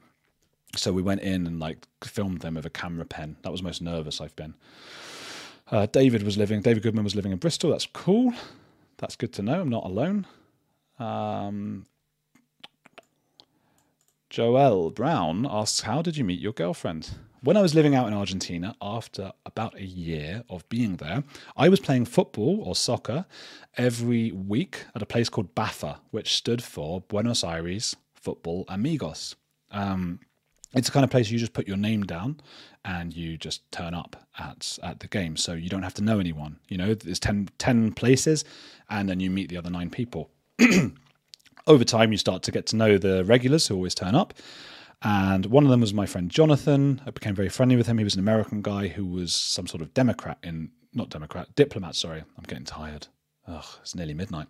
[0.76, 3.36] So we went in and like filmed them with a camera pen.
[3.42, 4.54] That was most nervous I've been.
[5.70, 6.62] Uh, David was living.
[6.62, 7.70] David Goodman was living in Bristol.
[7.70, 8.32] That's cool.
[8.98, 9.60] That's good to know.
[9.60, 10.26] I'm not alone.
[10.98, 11.86] Um,
[14.30, 17.10] Joel Brown asks, How did you meet your girlfriend?
[17.40, 21.22] When I was living out in Argentina, after about a year of being there,
[21.56, 23.26] I was playing football or soccer
[23.76, 29.36] every week at a place called BAFA, which stood for Buenos Aires Football Amigos.
[29.70, 30.18] Um,
[30.74, 32.40] it's the kind of place you just put your name down
[32.84, 35.36] and you just turn up at at the game.
[35.36, 36.58] So you don't have to know anyone.
[36.68, 38.44] You know, there's 10, 10 places
[38.90, 40.30] and then you meet the other nine people.
[41.66, 44.34] Over time, you start to get to know the regulars who always turn up.
[45.02, 47.00] And one of them was my friend Jonathan.
[47.06, 47.98] I became very friendly with him.
[47.98, 51.94] He was an American guy who was some sort of Democrat in, not Democrat, diplomat,
[51.94, 52.20] sorry.
[52.20, 53.06] I'm getting tired.
[53.48, 54.46] Ugh, it's nearly midnight.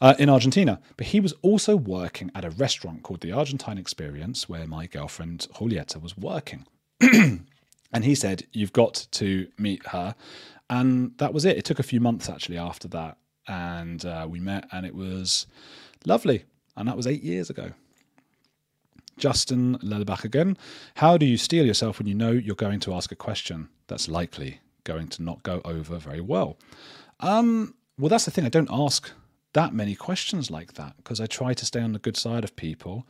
[0.00, 0.80] Uh, in Argentina.
[0.96, 5.48] But he was also working at a restaurant called the Argentine Experience, where my girlfriend
[5.54, 6.64] Julieta was working.
[7.00, 10.14] and he said, You've got to meet her.
[10.68, 11.58] And that was it.
[11.58, 13.16] It took a few months actually after that.
[13.48, 15.46] And uh, we met, and it was
[16.04, 16.44] lovely.
[16.76, 17.72] And that was eight years ago.
[19.18, 20.56] Justin Lelbach again.
[20.94, 24.08] How do you steel yourself when you know you're going to ask a question that's
[24.08, 26.56] likely going to not go over very well?
[27.18, 28.44] Um, well, that's the thing.
[28.44, 29.10] I don't ask
[29.52, 32.56] that many questions like that because I try to stay on the good side of
[32.56, 33.06] people,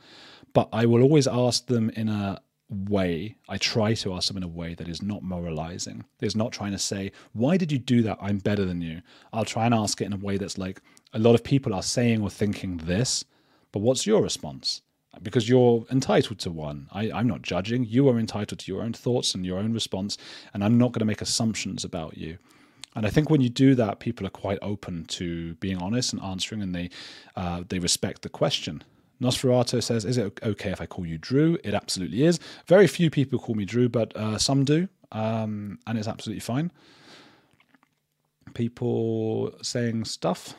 [0.53, 3.37] but I will always ask them in a way.
[3.49, 6.05] I try to ask them in a way that is not moralizing.
[6.21, 8.19] Is not trying to say, "Why did you do that?
[8.21, 10.81] I'm better than you." I'll try and ask it in a way that's like,
[11.13, 13.25] a lot of people are saying or thinking this,
[13.73, 14.83] but what's your response?
[15.23, 16.89] because you're entitled to one.
[16.93, 17.85] I, am not judging.
[17.85, 20.17] You are entitled to your own thoughts and your own response,
[20.55, 22.39] and I'm not going to make assumptions about you.
[22.97, 26.21] And I think when you do that, people are quite open to being honest and
[26.23, 26.91] answering, and they
[27.37, 28.83] uh, they respect the question.
[29.23, 32.41] Nosferatu says, "Is it okay if I call you Drew?" It absolutely is.
[32.67, 36.73] Very few people call me Drew, but uh, some do, um, and it's absolutely fine.
[38.55, 40.55] People saying stuff.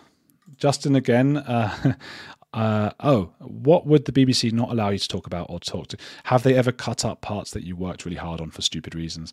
[0.57, 1.37] Justin again.
[1.37, 1.95] Uh,
[2.53, 5.97] uh, oh, what would the BBC not allow you to talk about or talk to?
[6.25, 9.31] Have they ever cut up parts that you worked really hard on for stupid reasons?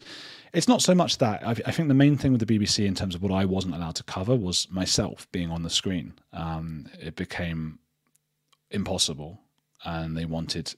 [0.53, 1.47] It's not so much that.
[1.47, 3.75] I, I think the main thing with the BBC in terms of what I wasn't
[3.75, 6.15] allowed to cover was myself being on the screen.
[6.33, 7.81] Um, it became
[8.71, 9.41] impossible,
[9.85, 10.75] and they wanted.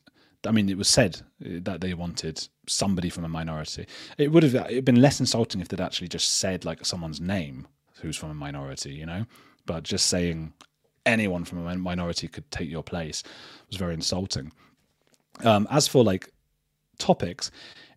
[0.46, 3.86] I mean, it was said that they wanted somebody from a minority.
[4.16, 7.68] It would have been less insulting if they'd actually just said like someone's name
[8.00, 9.26] who's from a minority, you know.
[9.66, 10.54] But just saying
[11.10, 13.22] anyone from a minority could take your place
[13.68, 14.52] was very insulting.
[15.44, 16.32] Um, as for like
[16.98, 17.50] topics,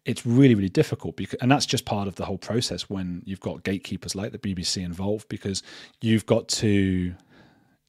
[0.05, 3.39] it's really really difficult because, and that's just part of the whole process when you've
[3.39, 5.63] got gatekeepers like the BBC involved because
[6.01, 7.13] you've got to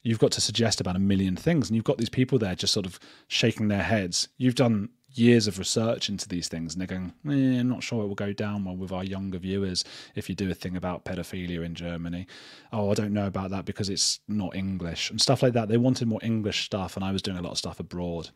[0.03, 2.73] you've got to suggest about a million things and you've got these people there just
[2.73, 4.29] sort of shaking their heads.
[4.37, 8.03] You've done years of research into these things and they're going, eh, I'm not sure
[8.05, 11.05] it will go down well with our younger viewers if you do a thing about
[11.05, 12.27] pedophilia in Germany.
[12.73, 15.69] Oh, I don't know about that because it's not English and stuff like that.
[15.69, 18.31] They wanted more English stuff and I was doing a lot of stuff abroad.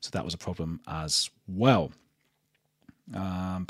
[0.00, 1.92] So that was a problem as well.
[3.14, 3.66] Um,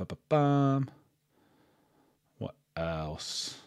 [2.38, 3.58] what else?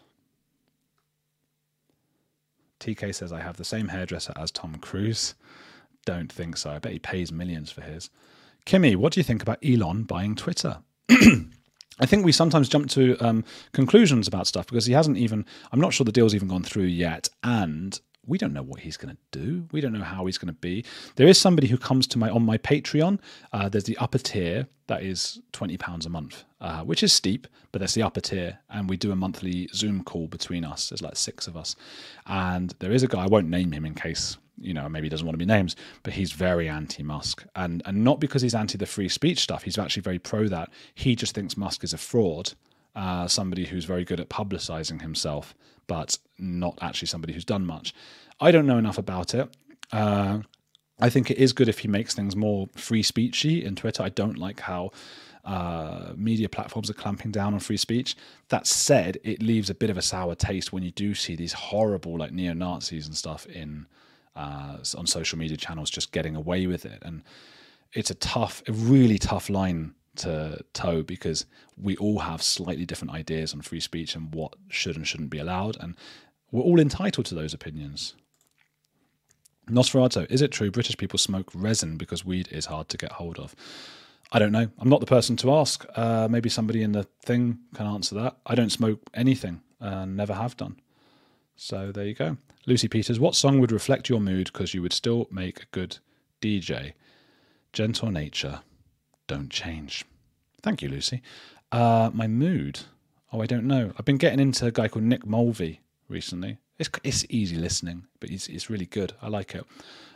[2.82, 5.36] TK says I have the same hairdresser as Tom Cruise.
[6.04, 6.72] Don't think so.
[6.72, 8.10] I bet he pays millions for his.
[8.66, 10.80] Kimmy, what do you think about Elon buying Twitter?
[11.10, 13.44] I think we sometimes jump to um,
[13.74, 15.46] conclusions about stuff because he hasn't even.
[15.72, 18.98] I'm not sure the deal's even gone through yet, and we don't know what he's
[18.98, 19.68] going to do.
[19.72, 20.86] We don't know how he's going to be.
[21.16, 23.20] There is somebody who comes to my on my Patreon.
[23.54, 27.48] Uh, there's the upper tier that is twenty pounds a month, uh, which is steep,
[27.72, 30.90] but that's the upper tier, and we do a monthly Zoom call between us.
[30.90, 31.76] There's like six of us,
[32.26, 33.24] and there is a guy.
[33.24, 35.76] I won't name him in case you know maybe he doesn't want to be names,
[36.04, 39.64] but he's very anti-Musk, and and not because he's anti the free speech stuff.
[39.64, 40.70] He's actually very pro that.
[40.96, 42.54] He just thinks Musk is a fraud.
[42.94, 45.56] Uh, somebody who's very good at publicizing himself,
[45.88, 47.94] but not actually somebody who's done much.
[48.40, 49.48] I don't know enough about it.
[49.94, 50.40] Uh,
[51.00, 54.04] I think it is good if he makes things more free speechy in Twitter.
[54.04, 54.92] I don't like how
[55.44, 58.16] uh, media platforms are clamping down on free speech.
[58.50, 61.54] That said, it leaves a bit of a sour taste when you do see these
[61.54, 63.88] horrible like neo Nazis and stuff in
[64.36, 67.24] uh, on social media channels just getting away with it, and
[67.94, 71.46] it's a tough, a really tough line to toe because
[71.78, 75.40] we all have slightly different ideas on free speech and what should and shouldn't be
[75.40, 75.96] allowed, and
[76.52, 78.16] we're all entitled to those opinions.
[79.70, 83.40] Nosferatu, is it true British people smoke resin because weed is hard to get hold
[83.40, 83.56] of?
[84.32, 84.70] I don't know.
[84.80, 85.86] I'm not the person to ask.
[85.96, 88.38] Uh, maybe somebody in the thing can answer that.
[88.46, 90.78] I don't smoke anything and never have done.
[91.64, 92.38] So there you go.
[92.66, 96.00] Lucy Peters, what song would reflect your mood because you would still make a good
[96.42, 96.94] DJ?
[97.72, 98.62] Gentle Nature,
[99.28, 100.04] Don't Change.
[100.64, 101.22] Thank you, Lucy.
[101.72, 102.80] Uh, my mood?
[103.32, 103.94] Oh, I don't know.
[103.96, 106.58] I've been getting into a guy called Nick Mulvey recently.
[106.80, 109.14] It's it's easy listening, but it's it's really good.
[109.22, 109.64] I like it.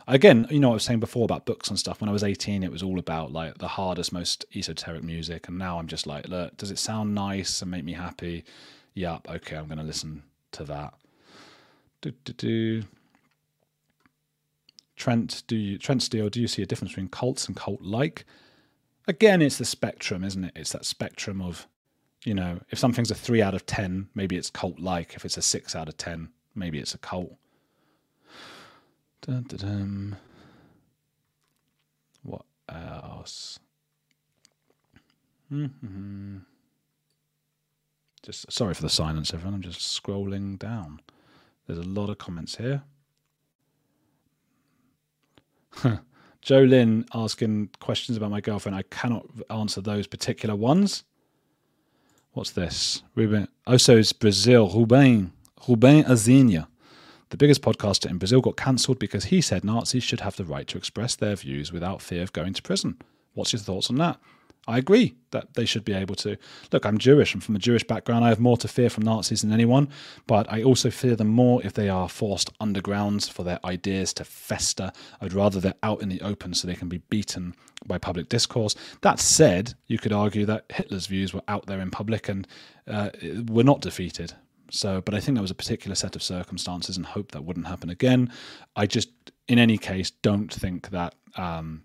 [0.08, 2.00] Again, you know, what I was saying before about books and stuff.
[2.00, 5.56] When I was eighteen, it was all about like the hardest, most esoteric music, and
[5.56, 8.44] now I'm just like, look, does it sound nice and make me happy?
[8.94, 10.94] Yup, okay, I'm going to listen to that.
[12.06, 12.82] Do, do, do.
[14.94, 16.28] Trent, do you Trent Steele?
[16.28, 18.24] Do you see a difference between cults and cult like?
[19.08, 20.52] Again, it's the spectrum, isn't it?
[20.54, 21.66] It's that spectrum of,
[22.24, 25.14] you know, if something's a three out of ten, maybe it's cult like.
[25.14, 27.34] If it's a six out of ten, maybe it's a cult.
[29.22, 30.16] Dun, dun, dun.
[32.22, 33.58] What else?
[35.52, 36.36] Mm-hmm.
[38.22, 39.54] Just sorry for the silence, everyone.
[39.54, 41.00] I'm just scrolling down.
[41.66, 42.82] There's a lot of comments here.
[46.42, 48.76] Joe Lynn asking questions about my girlfriend.
[48.76, 51.04] I cannot answer those particular ones.
[52.32, 53.02] What's this?
[53.14, 53.48] Ruben.
[53.66, 54.70] Oh, so it's Brazil.
[54.70, 55.32] Ruben.
[55.66, 56.68] Ruben Azinha.
[57.30, 60.68] The biggest podcaster in Brazil got cancelled because he said Nazis should have the right
[60.68, 62.96] to express their views without fear of going to prison.
[63.34, 64.18] What's your thoughts on that?
[64.68, 66.36] I agree that they should be able to.
[66.72, 67.34] Look, I'm Jewish.
[67.34, 68.24] I'm from a Jewish background.
[68.24, 69.88] I have more to fear from Nazis than anyone,
[70.26, 74.24] but I also fear them more if they are forced underground for their ideas to
[74.24, 74.90] fester.
[75.20, 77.54] I'd rather they're out in the open so they can be beaten
[77.86, 78.74] by public discourse.
[79.02, 82.48] That said, you could argue that Hitler's views were out there in public and
[82.88, 83.10] uh,
[83.48, 84.32] were not defeated.
[84.72, 87.68] So, but I think that was a particular set of circumstances and hope that wouldn't
[87.68, 88.32] happen again.
[88.74, 89.10] I just,
[89.46, 91.14] in any case, don't think that.
[91.36, 91.84] Um,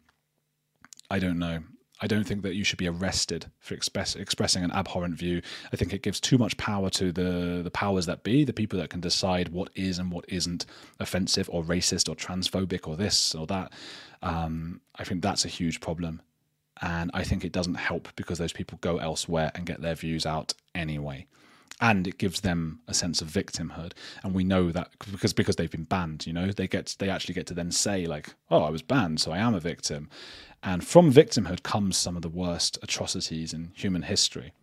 [1.11, 1.59] I don't know.
[2.01, 5.41] I don't think that you should be arrested for express, expressing an abhorrent view.
[5.71, 8.79] I think it gives too much power to the the powers that be, the people
[8.79, 10.65] that can decide what is and what isn't
[10.99, 13.71] offensive or racist or transphobic or this or that.
[14.23, 16.21] Um, I think that's a huge problem,
[16.81, 20.25] and I think it doesn't help because those people go elsewhere and get their views
[20.25, 21.27] out anyway
[21.79, 25.71] and it gives them a sense of victimhood and we know that because because they've
[25.71, 28.69] been banned you know they get they actually get to then say like oh i
[28.69, 30.09] was banned so i am a victim
[30.63, 34.53] and from victimhood comes some of the worst atrocities in human history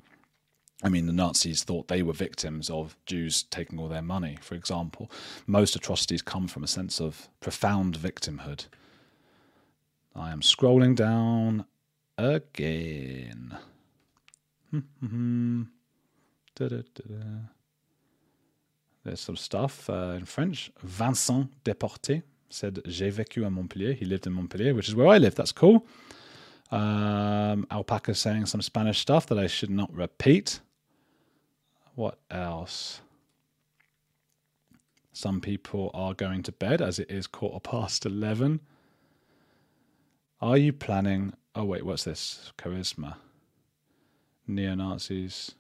[0.83, 4.55] I mean, the Nazis thought they were victims of Jews taking all their money, for
[4.55, 5.11] example.
[5.47, 8.67] Most atrocities come from a sense of profound victimhood.
[10.15, 11.65] I am scrolling down
[12.17, 13.59] again.
[14.71, 15.63] Hmm, hmm, hmm.
[19.05, 20.71] There's some stuff uh, in French.
[20.83, 23.93] Vincent Deporté said, J'ai vécu à Montpellier.
[23.93, 25.35] He lived in Montpellier, which is where I live.
[25.35, 25.87] That's cool.
[26.71, 30.61] Um, Alpaca saying some Spanish stuff that I should not repeat.
[31.95, 33.01] What else?
[35.13, 38.61] Some people are going to bed as it is quarter past 11.
[40.41, 41.33] Are you planning?
[41.55, 42.53] Oh, wait, what's this?
[42.57, 43.17] Charisma.
[44.47, 45.53] Neo Nazis.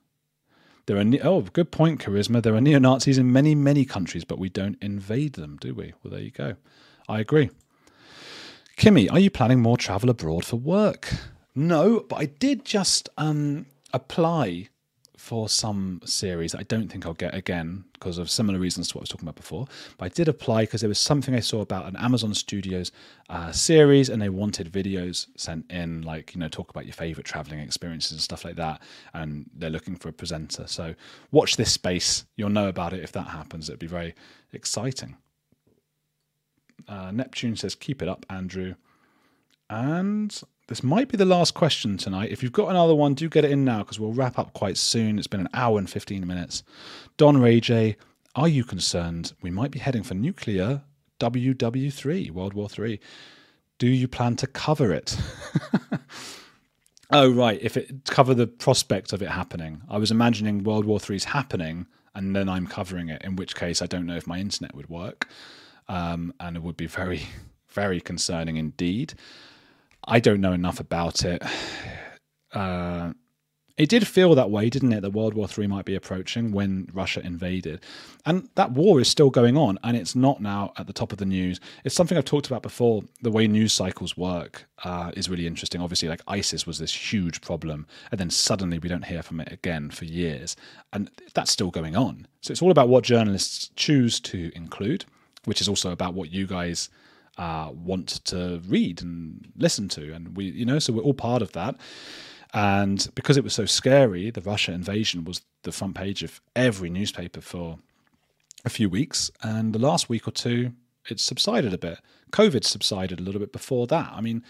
[0.89, 2.43] There are ne- oh, good point, charisma.
[2.43, 5.93] There are neo Nazis in many, many countries, but we don't invade them, do we?
[6.03, 6.57] Well, there you go.
[7.07, 7.51] I agree.
[8.78, 11.12] Kimmy, are you planning more travel abroad for work?
[11.55, 14.68] No, but I did just um, apply
[15.19, 19.01] for some series I don't think I'll get again because of similar reasons to what
[19.01, 19.66] I was talking about before.
[19.97, 22.93] But I did apply because there was something I saw about an Amazon Studios
[23.29, 27.27] uh, series and they wanted videos sent in, like, you know, talk about your favorite
[27.27, 28.81] traveling experiences and stuff like that.
[29.12, 30.66] And they're looking for a presenter.
[30.69, 30.95] So
[31.33, 32.25] watch this space.
[32.37, 33.69] You'll know about it if that happens.
[33.69, 34.14] It'd be very
[34.53, 35.16] exciting.
[36.87, 38.75] Uh, Neptune says, keep it up, Andrew.
[39.69, 42.31] And this might be the last question tonight.
[42.31, 44.77] If you've got another one, do get it in now because we'll wrap up quite
[44.77, 45.19] soon.
[45.19, 46.62] It's been an hour and 15 minutes.
[47.16, 47.97] Don Ray J,
[48.35, 50.83] are you concerned we might be heading for nuclear
[51.21, 53.01] WW3, World War 3?
[53.79, 55.16] Do you plan to cover it?
[57.11, 57.59] oh, right.
[57.62, 59.81] If it cover the prospect of it happening.
[59.89, 63.57] I was imagining World War 3 is happening and then I'm covering it, in which
[63.57, 65.29] case I don't know if my internet would work.
[65.89, 67.23] Um, and it would be very,
[67.71, 69.14] very concerning indeed.
[70.09, 71.43] I don't know enough about it.
[72.51, 73.13] Uh,
[73.77, 75.03] it did feel that way, didn't it?
[75.03, 77.85] That World War III might be approaching when Russia invaded.
[78.25, 81.19] And that war is still going on, and it's not now at the top of
[81.19, 81.61] the news.
[81.85, 83.03] It's something I've talked about before.
[83.21, 85.83] The way news cycles work uh, is really interesting.
[85.83, 89.53] Obviously, like ISIS was this huge problem, and then suddenly we don't hear from it
[89.53, 90.57] again for years.
[90.95, 92.27] And that's still going on.
[92.41, 95.05] So it's all about what journalists choose to include,
[95.45, 96.89] which is also about what you guys
[97.39, 100.12] uh, want to read and listen to.
[100.12, 101.76] And we, you know, so we're all part of that.
[102.53, 106.91] And because it was so scary, the Russia invasion was the front page of every
[106.91, 107.78] newspaper for
[108.64, 109.30] a few weeks.
[109.43, 110.72] And the last week or two,
[111.09, 111.99] it subsided a bit.
[112.32, 114.12] COVID subsided a little bit before that.
[114.12, 114.43] I mean,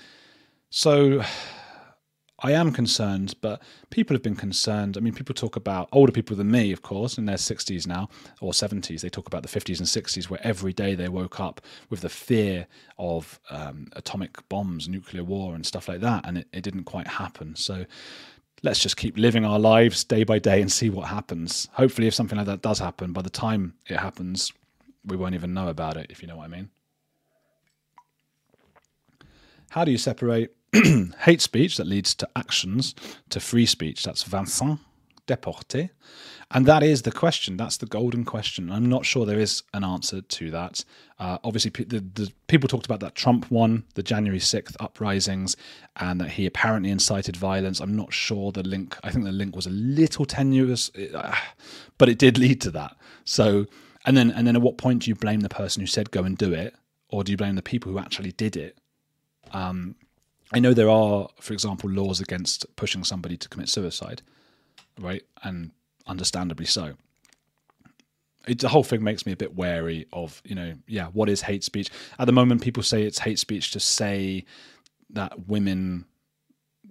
[0.70, 1.22] so
[2.40, 3.60] I am concerned, but
[3.90, 4.96] people have been concerned.
[4.96, 8.08] I mean, people talk about older people than me, of course, in their 60s now
[8.40, 9.00] or 70s.
[9.00, 11.60] They talk about the 50s and 60s, where every day they woke up
[11.90, 16.48] with the fear of um, atomic bombs, nuclear war, and stuff like that, and it,
[16.52, 17.56] it didn't quite happen.
[17.56, 17.84] So
[18.62, 21.68] let's just keep living our lives day by day and see what happens.
[21.72, 24.52] Hopefully, if something like that does happen, by the time it happens,
[25.04, 26.70] we won't even know about it, if you know what I mean.
[29.70, 30.52] How do you separate
[31.20, 32.94] hate speech that leads to actions
[33.30, 34.04] to free speech?
[34.04, 34.80] That's Vincent
[35.26, 35.90] Deporté.
[36.50, 37.58] And that is the question.
[37.58, 38.72] That's the golden question.
[38.72, 40.82] I'm not sure there is an answer to that.
[41.18, 45.56] Uh, obviously, the, the, people talked about that Trump won the January 6th uprisings
[45.96, 47.80] and that he apparently incited violence.
[47.80, 51.36] I'm not sure the link, I think the link was a little tenuous, uh,
[51.98, 52.96] but it did lead to that.
[53.24, 53.66] So,
[54.06, 56.22] and then, and then at what point do you blame the person who said go
[56.22, 56.74] and do it?
[57.10, 58.78] Or do you blame the people who actually did it?
[59.52, 59.96] Um,
[60.52, 64.22] I know there are, for example, laws against pushing somebody to commit suicide,
[64.98, 65.22] right?
[65.42, 65.72] And
[66.06, 66.94] understandably so.
[68.46, 71.42] It, the whole thing makes me a bit wary of, you know, yeah, what is
[71.42, 71.90] hate speech?
[72.18, 74.46] At the moment, people say it's hate speech to say
[75.10, 76.06] that women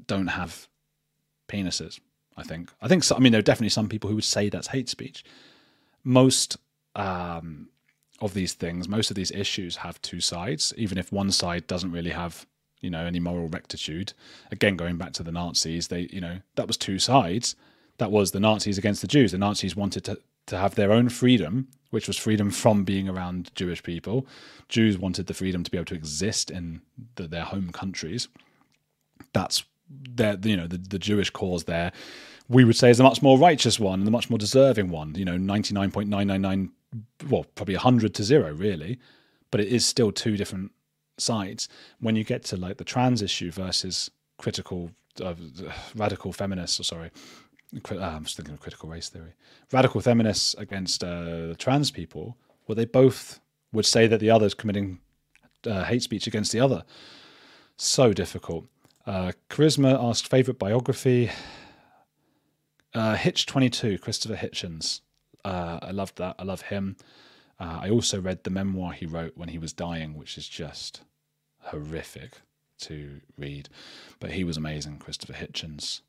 [0.06, 0.68] don't have
[1.48, 2.00] penises.
[2.38, 2.72] I think.
[2.82, 3.04] I think.
[3.04, 5.26] So, I mean, there are definitely some people who would say that's hate speech.
[6.04, 6.58] Most
[6.96, 7.70] um,
[8.22, 10.74] of these things, most of these issues have two sides.
[10.78, 12.46] Even if one side doesn't really have
[12.82, 14.14] you know any moral rectitude.
[14.52, 17.56] Again going back to the nazis they you know that was two sides.
[17.98, 19.32] That was the nazis against the jews.
[19.32, 23.52] The nazis wanted to to have their own freedom which was freedom from being around
[23.56, 24.26] jewish people.
[24.70, 26.82] Jews wanted the freedom to be able to exist in
[27.16, 28.28] the, their home countries.
[29.34, 31.92] That's their you know the, the jewish cause there.
[32.50, 35.16] We would say is a much more righteous one and a much more deserving one
[35.16, 36.70] you know 99.999
[37.30, 39.00] well probably 100 to 0 really.
[39.50, 40.72] But it is still two different
[41.18, 41.68] sides
[42.00, 44.92] when you get to like the trans issue versus critical
[45.24, 45.34] uh,
[45.96, 47.12] radical feminists or sorry
[47.92, 49.34] uh, i'm just thinking of critical race theory.
[49.74, 52.38] Radical feminists against uh, trans people
[52.68, 53.40] well they both
[53.74, 55.00] would say that the other is committing
[55.66, 56.84] uh, hate speech against the other.
[57.78, 58.66] So difficult.
[59.06, 61.32] Uh, charisma asked favorite biography.
[62.94, 65.02] Uh, hitch 22 christopher hitchens.
[65.44, 66.36] I loved that.
[66.40, 66.98] I love him.
[67.60, 71.02] I also read the memoir he wrote when he was dying, which is just
[71.68, 72.42] horrific
[72.80, 73.70] to read.
[74.20, 76.02] But he was amazing, Christopher Hitchens.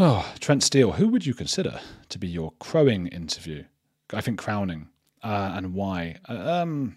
[0.00, 3.64] Oh, Trent Steele, who would you consider to be your crowing interview?
[4.12, 4.88] I think crowning,
[5.22, 6.16] uh, and why?
[6.26, 6.96] Um,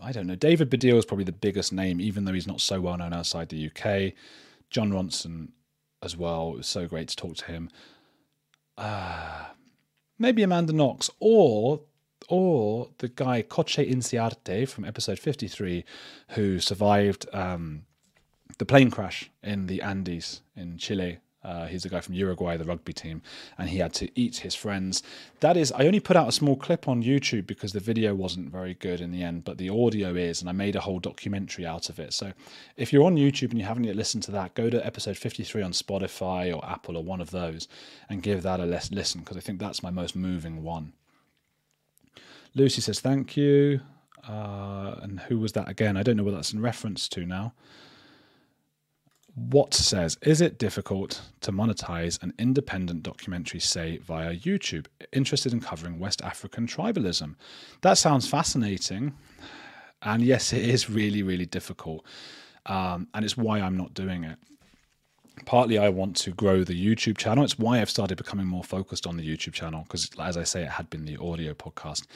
[0.00, 0.34] I don't know.
[0.34, 3.48] David Baddiel is probably the biggest name, even though he's not so well known outside
[3.48, 4.14] the UK.
[4.70, 5.48] Jon Ronson
[6.02, 6.52] as well.
[6.52, 7.70] It was so great to talk to him.
[8.76, 9.46] Uh,
[10.18, 11.80] maybe Amanda Knox or
[12.28, 15.84] or the guy Coche Inciarte from episode 53,
[16.30, 17.82] who survived um,
[18.58, 21.18] the plane crash in the Andes in Chile.
[21.44, 23.22] Uh, he's a guy from Uruguay, the rugby team,
[23.56, 25.04] and he had to eat his friends.
[25.40, 28.50] That is, I only put out a small clip on YouTube because the video wasn't
[28.50, 31.64] very good in the end, but the audio is, and I made a whole documentary
[31.64, 32.12] out of it.
[32.12, 32.32] So
[32.76, 35.62] if you're on YouTube and you haven't yet listened to that, go to episode 53
[35.62, 37.68] on Spotify or Apple or one of those
[38.10, 40.92] and give that a listen because I think that's my most moving one.
[42.54, 43.80] Lucy says, Thank you.
[44.26, 45.96] Uh, and who was that again?
[45.96, 47.54] I don't know what that's in reference to now.
[49.34, 55.60] What says, is it difficult to monetize an independent documentary, say via YouTube, interested in
[55.60, 57.36] covering West African tribalism?
[57.82, 59.14] That sounds fascinating.
[60.02, 62.04] And yes, it is really, really difficult.
[62.66, 64.38] Um, and it's why I'm not doing it.
[65.46, 67.44] Partly, I want to grow the YouTube channel.
[67.44, 70.62] It's why I've started becoming more focused on the YouTube channel because, as I say,
[70.62, 72.06] it had been the audio podcast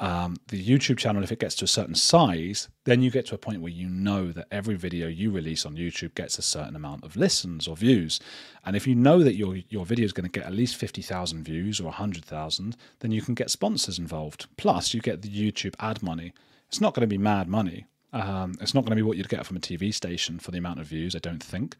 [0.00, 3.34] um, the YouTube channel, if it gets to a certain size, then you get to
[3.34, 6.74] a point where you know that every video you release on YouTube gets a certain
[6.74, 8.18] amount of listens or views.
[8.64, 11.02] And if you know that your your video is going to get at least fifty
[11.02, 14.46] thousand views or hundred thousand, then you can get sponsors involved.
[14.56, 16.32] Plus, you get the YouTube ad money.
[16.68, 17.84] It's not going to be mad money.
[18.14, 20.58] Um, it's not going to be what you'd get from a TV station for the
[20.58, 21.14] amount of views.
[21.14, 21.76] I don't think,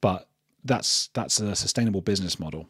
[0.00, 0.28] but
[0.64, 2.68] that's that's a sustainable business model.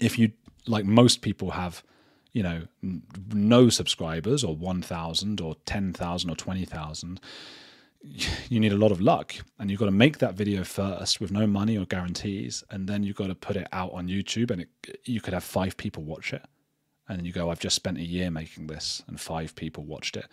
[0.00, 0.32] If you
[0.66, 1.82] like most people have
[2.32, 2.62] you know,
[3.32, 7.20] no subscribers or 1,000 or 10,000 or 20,000,
[8.48, 9.34] you need a lot of luck.
[9.58, 12.64] And you've got to make that video first with no money or guarantees.
[12.70, 14.68] And then you've got to put it out on YouTube and it,
[15.04, 16.44] you could have five people watch it.
[17.08, 20.16] And then you go, I've just spent a year making this and five people watched
[20.16, 20.26] it.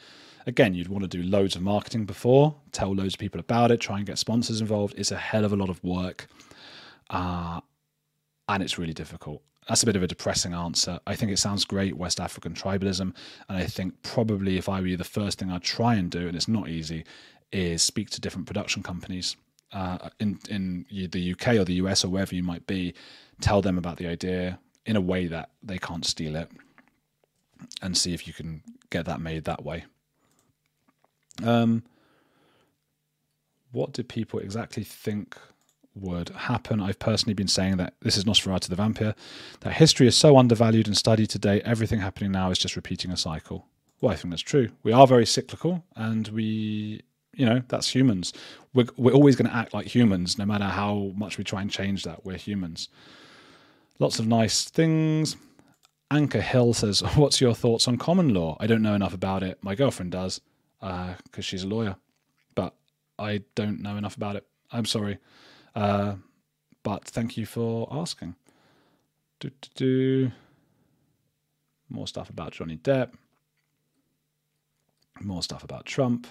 [0.45, 3.81] Again, you'd want to do loads of marketing before, tell loads of people about it,
[3.81, 4.95] try and get sponsors involved.
[4.97, 6.27] It's a hell of a lot of work.
[7.09, 7.61] Uh,
[8.47, 10.99] and it's really difficult that's a bit of a depressing answer.
[11.05, 13.13] I think it sounds great, West African tribalism,
[13.47, 16.27] and I think probably if I were you, the first thing I'd try and do,
[16.27, 17.05] and it's not easy,
[17.51, 19.37] is speak to different production companies
[19.71, 22.95] uh, in in the UK or the US or wherever you might be.
[23.41, 26.49] Tell them about the idea in a way that they can't steal it,
[27.81, 29.85] and see if you can get that made that way.
[31.43, 31.83] Um,
[33.71, 35.37] what do people exactly think
[35.95, 36.81] would happen.
[36.81, 39.15] I've personally been saying that this is Nosferatu the Vampire,
[39.61, 43.17] that history is so undervalued and studied today, everything happening now is just repeating a
[43.17, 43.65] cycle.
[44.01, 44.69] Well, I think that's true.
[44.83, 47.01] We are very cyclical and we,
[47.33, 48.33] you know, that's humans.
[48.73, 51.69] We're, we're always going to act like humans, no matter how much we try and
[51.69, 52.25] change that.
[52.25, 52.89] We're humans.
[53.99, 55.35] Lots of nice things.
[56.09, 58.57] Anchor Hill says, What's your thoughts on common law?
[58.59, 59.59] I don't know enough about it.
[59.61, 60.41] My girlfriend does,
[60.79, 61.97] because uh, she's a lawyer,
[62.55, 62.73] but
[63.17, 64.47] I don't know enough about it.
[64.71, 65.17] I'm sorry.
[65.75, 66.15] Uh,
[66.83, 68.35] but thank you for asking.
[69.39, 70.31] Do, do, do.
[71.89, 73.11] More stuff about Johnny Depp.
[75.21, 76.27] More stuff about Trump.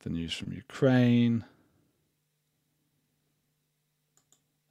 [0.00, 1.44] The news from Ukraine.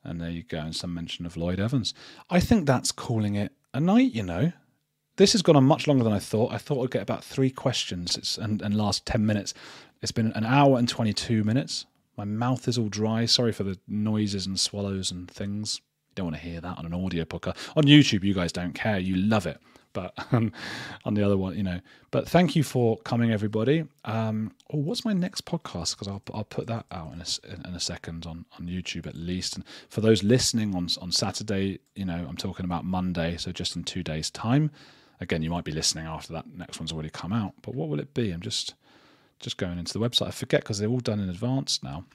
[0.08, 1.94] And there you go, and some mention of Lloyd Evans.
[2.30, 4.54] I think that's calling it a night, you know.
[5.18, 6.54] This has gone on much longer than I thought.
[6.54, 9.54] I thought I'd get about three questions it's, and, and last 10 minutes.
[10.02, 11.86] It's been an hour and 22 minutes.
[12.16, 13.26] My mouth is all dry.
[13.26, 15.82] Sorry for the noises and swallows and things.
[16.10, 17.58] You don't want to hear that on an audio podcast.
[17.76, 19.00] On YouTube, you guys don't care.
[19.00, 19.60] You love it.
[19.98, 20.52] But um,
[21.06, 21.80] on the other one, you know.
[22.12, 23.84] But thank you for coming, everybody.
[24.06, 25.96] Um, oh, what's my next podcast?
[25.96, 29.16] Because I'll, I'll put that out in a, in a second on, on YouTube at
[29.16, 29.56] least.
[29.56, 33.76] And for those listening on on Saturday, you know, I'm talking about Monday, so just
[33.76, 34.70] in two days' time.
[35.20, 37.54] Again, you might be listening after that next one's already come out.
[37.64, 38.30] But what will it be?
[38.30, 38.76] I'm just
[39.40, 40.28] just going into the website.
[40.28, 42.06] I forget because they're all done in advance now.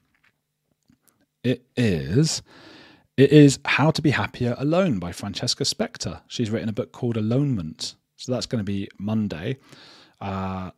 [1.42, 2.42] It is
[3.16, 6.22] it is How to Be Happier Alone by Francesca Specter.
[6.28, 7.94] She's written a book called Alonement.
[8.16, 9.58] So that's going to be Monday.
[10.20, 10.70] Uh,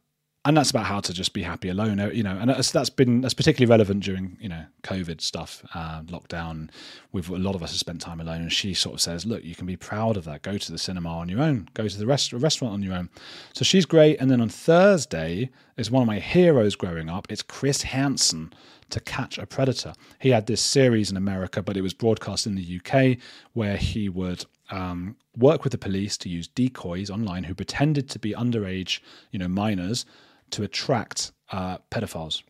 [0.45, 3.23] and that's about how to just be happy alone you know and that's, that's been
[3.23, 6.71] that's particularly relevant during you know covid stuff uh, lockdown.
[7.13, 9.43] With a lot of us have spent time alone and she sort of says look
[9.43, 10.43] you can be proud of that.
[10.43, 11.69] Go to the cinema on your own.
[11.75, 13.09] Go to the rest- restaurant on your own.
[13.55, 14.21] So she's great.
[14.21, 17.27] And then on thursday is one of my heroes growing up.
[17.31, 18.53] It's chris hansen
[18.91, 22.55] to catch a predator he had this series in america but it was broadcast in
[22.55, 23.19] the uk
[23.53, 28.19] where he would um, work with the police to use decoys online who pretended to
[28.19, 30.07] be underage, you know, minors
[30.51, 32.43] to attract uh, pedophiles.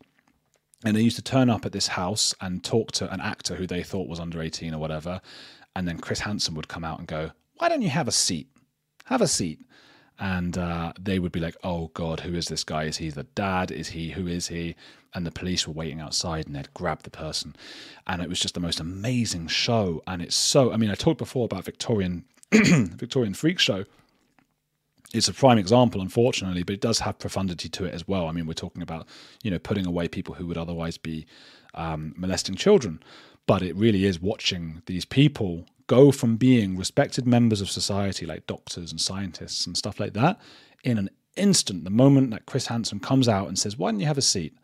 [0.83, 3.65] And they used to turn up at this house and talk to an actor who
[3.65, 5.19] they thought was under 18 or whatever.
[5.75, 8.49] And then Chris Hansen would come out and go, Why don't you have a seat?
[9.05, 9.59] Have a seat.
[10.19, 12.83] And uh, they would be like, Oh God, who is this guy?
[12.83, 13.71] Is he the dad?
[13.71, 14.11] Is he?
[14.11, 14.75] Who is he?
[15.15, 17.55] And the police were waiting outside and they'd grab the person.
[18.05, 20.03] And it was just the most amazing show.
[20.05, 23.85] And it's so, I mean, I talked before about Victorian Victorian Freak Show
[25.13, 28.27] it's a prime example, unfortunately, but it does have profundity to it as well.
[28.27, 29.07] I mean, we're talking about
[29.43, 31.25] you know putting away people who would otherwise be
[31.73, 33.01] um, molesting children.
[33.47, 38.47] But it really is watching these people go from being respected members of society, like
[38.47, 40.39] doctors and scientists and stuff like that,
[40.83, 44.07] in an instant, the moment that Chris Hansen comes out and says, Why don't you
[44.07, 44.57] have a seat?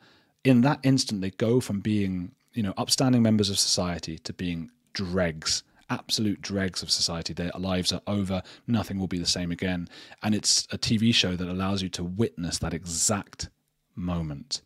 [0.44, 4.72] In that instant, they go from being, you know, upstanding members of society to being
[4.94, 7.34] dregs absolute dregs of society.
[7.34, 8.42] Their lives are over.
[8.66, 9.90] Nothing will be the same again.
[10.24, 13.50] And it's a TV show that allows you to witness that exact
[13.96, 14.62] moment.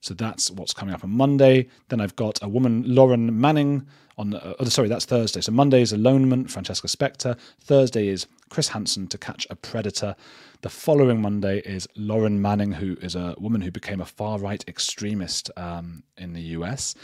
[0.00, 1.68] So that's what's coming up on Monday.
[1.90, 4.34] Then I've got a woman, Lauren Manning, on.
[4.34, 5.42] Uh, oh, sorry, that's Thursday.
[5.42, 7.36] So Monday is Alonement, Francesca Specter.
[7.60, 10.16] Thursday is Chris Hansen to catch a predator.
[10.60, 14.62] The following Monday is Lauren Manning, who is a woman who became a far right
[14.68, 16.94] extremist um, in the US.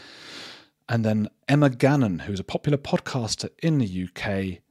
[0.89, 4.61] And then Emma Gannon, who's a popular podcaster in the UK,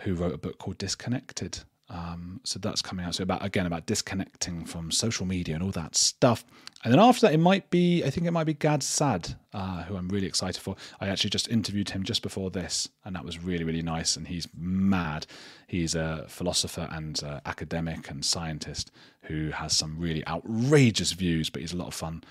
[0.00, 1.60] who wrote a book called Disconnected.
[1.88, 3.14] Um, so that's coming out.
[3.14, 6.44] So about again about disconnecting from social media and all that stuff.
[6.84, 9.84] And then after that, it might be I think it might be Gad Saad, uh,
[9.84, 10.76] who I'm really excited for.
[11.00, 14.16] I actually just interviewed him just before this, and that was really really nice.
[14.16, 15.26] And he's mad.
[15.68, 18.90] He's a philosopher and uh, academic and scientist
[19.22, 22.22] who has some really outrageous views, but he's a lot of fun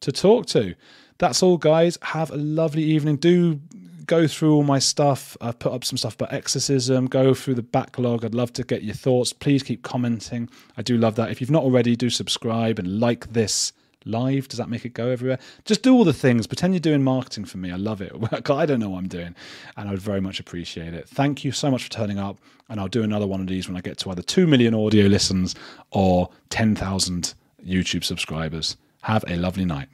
[0.00, 0.74] to talk to.
[1.18, 1.96] That's all, guys.
[2.02, 3.16] Have a lovely evening.
[3.16, 3.60] Do
[4.06, 5.36] go through all my stuff.
[5.40, 7.06] I've put up some stuff about exorcism.
[7.06, 8.24] Go through the backlog.
[8.24, 9.32] I'd love to get your thoughts.
[9.32, 10.48] Please keep commenting.
[10.76, 11.30] I do love that.
[11.30, 13.72] If you've not already, do subscribe and like this
[14.04, 14.48] live.
[14.48, 15.38] Does that make it go everywhere?
[15.64, 16.46] Just do all the things.
[16.46, 17.70] Pretend you're doing marketing for me.
[17.70, 18.12] I love it.
[18.50, 19.34] I don't know what I'm doing,
[19.76, 21.08] and I would very much appreciate it.
[21.08, 22.38] Thank you so much for turning up,
[22.68, 25.06] and I'll do another one of these when I get to either 2 million audio
[25.06, 25.54] listens
[25.90, 27.34] or 10,000
[27.64, 28.76] YouTube subscribers.
[29.02, 29.88] Have a lovely night.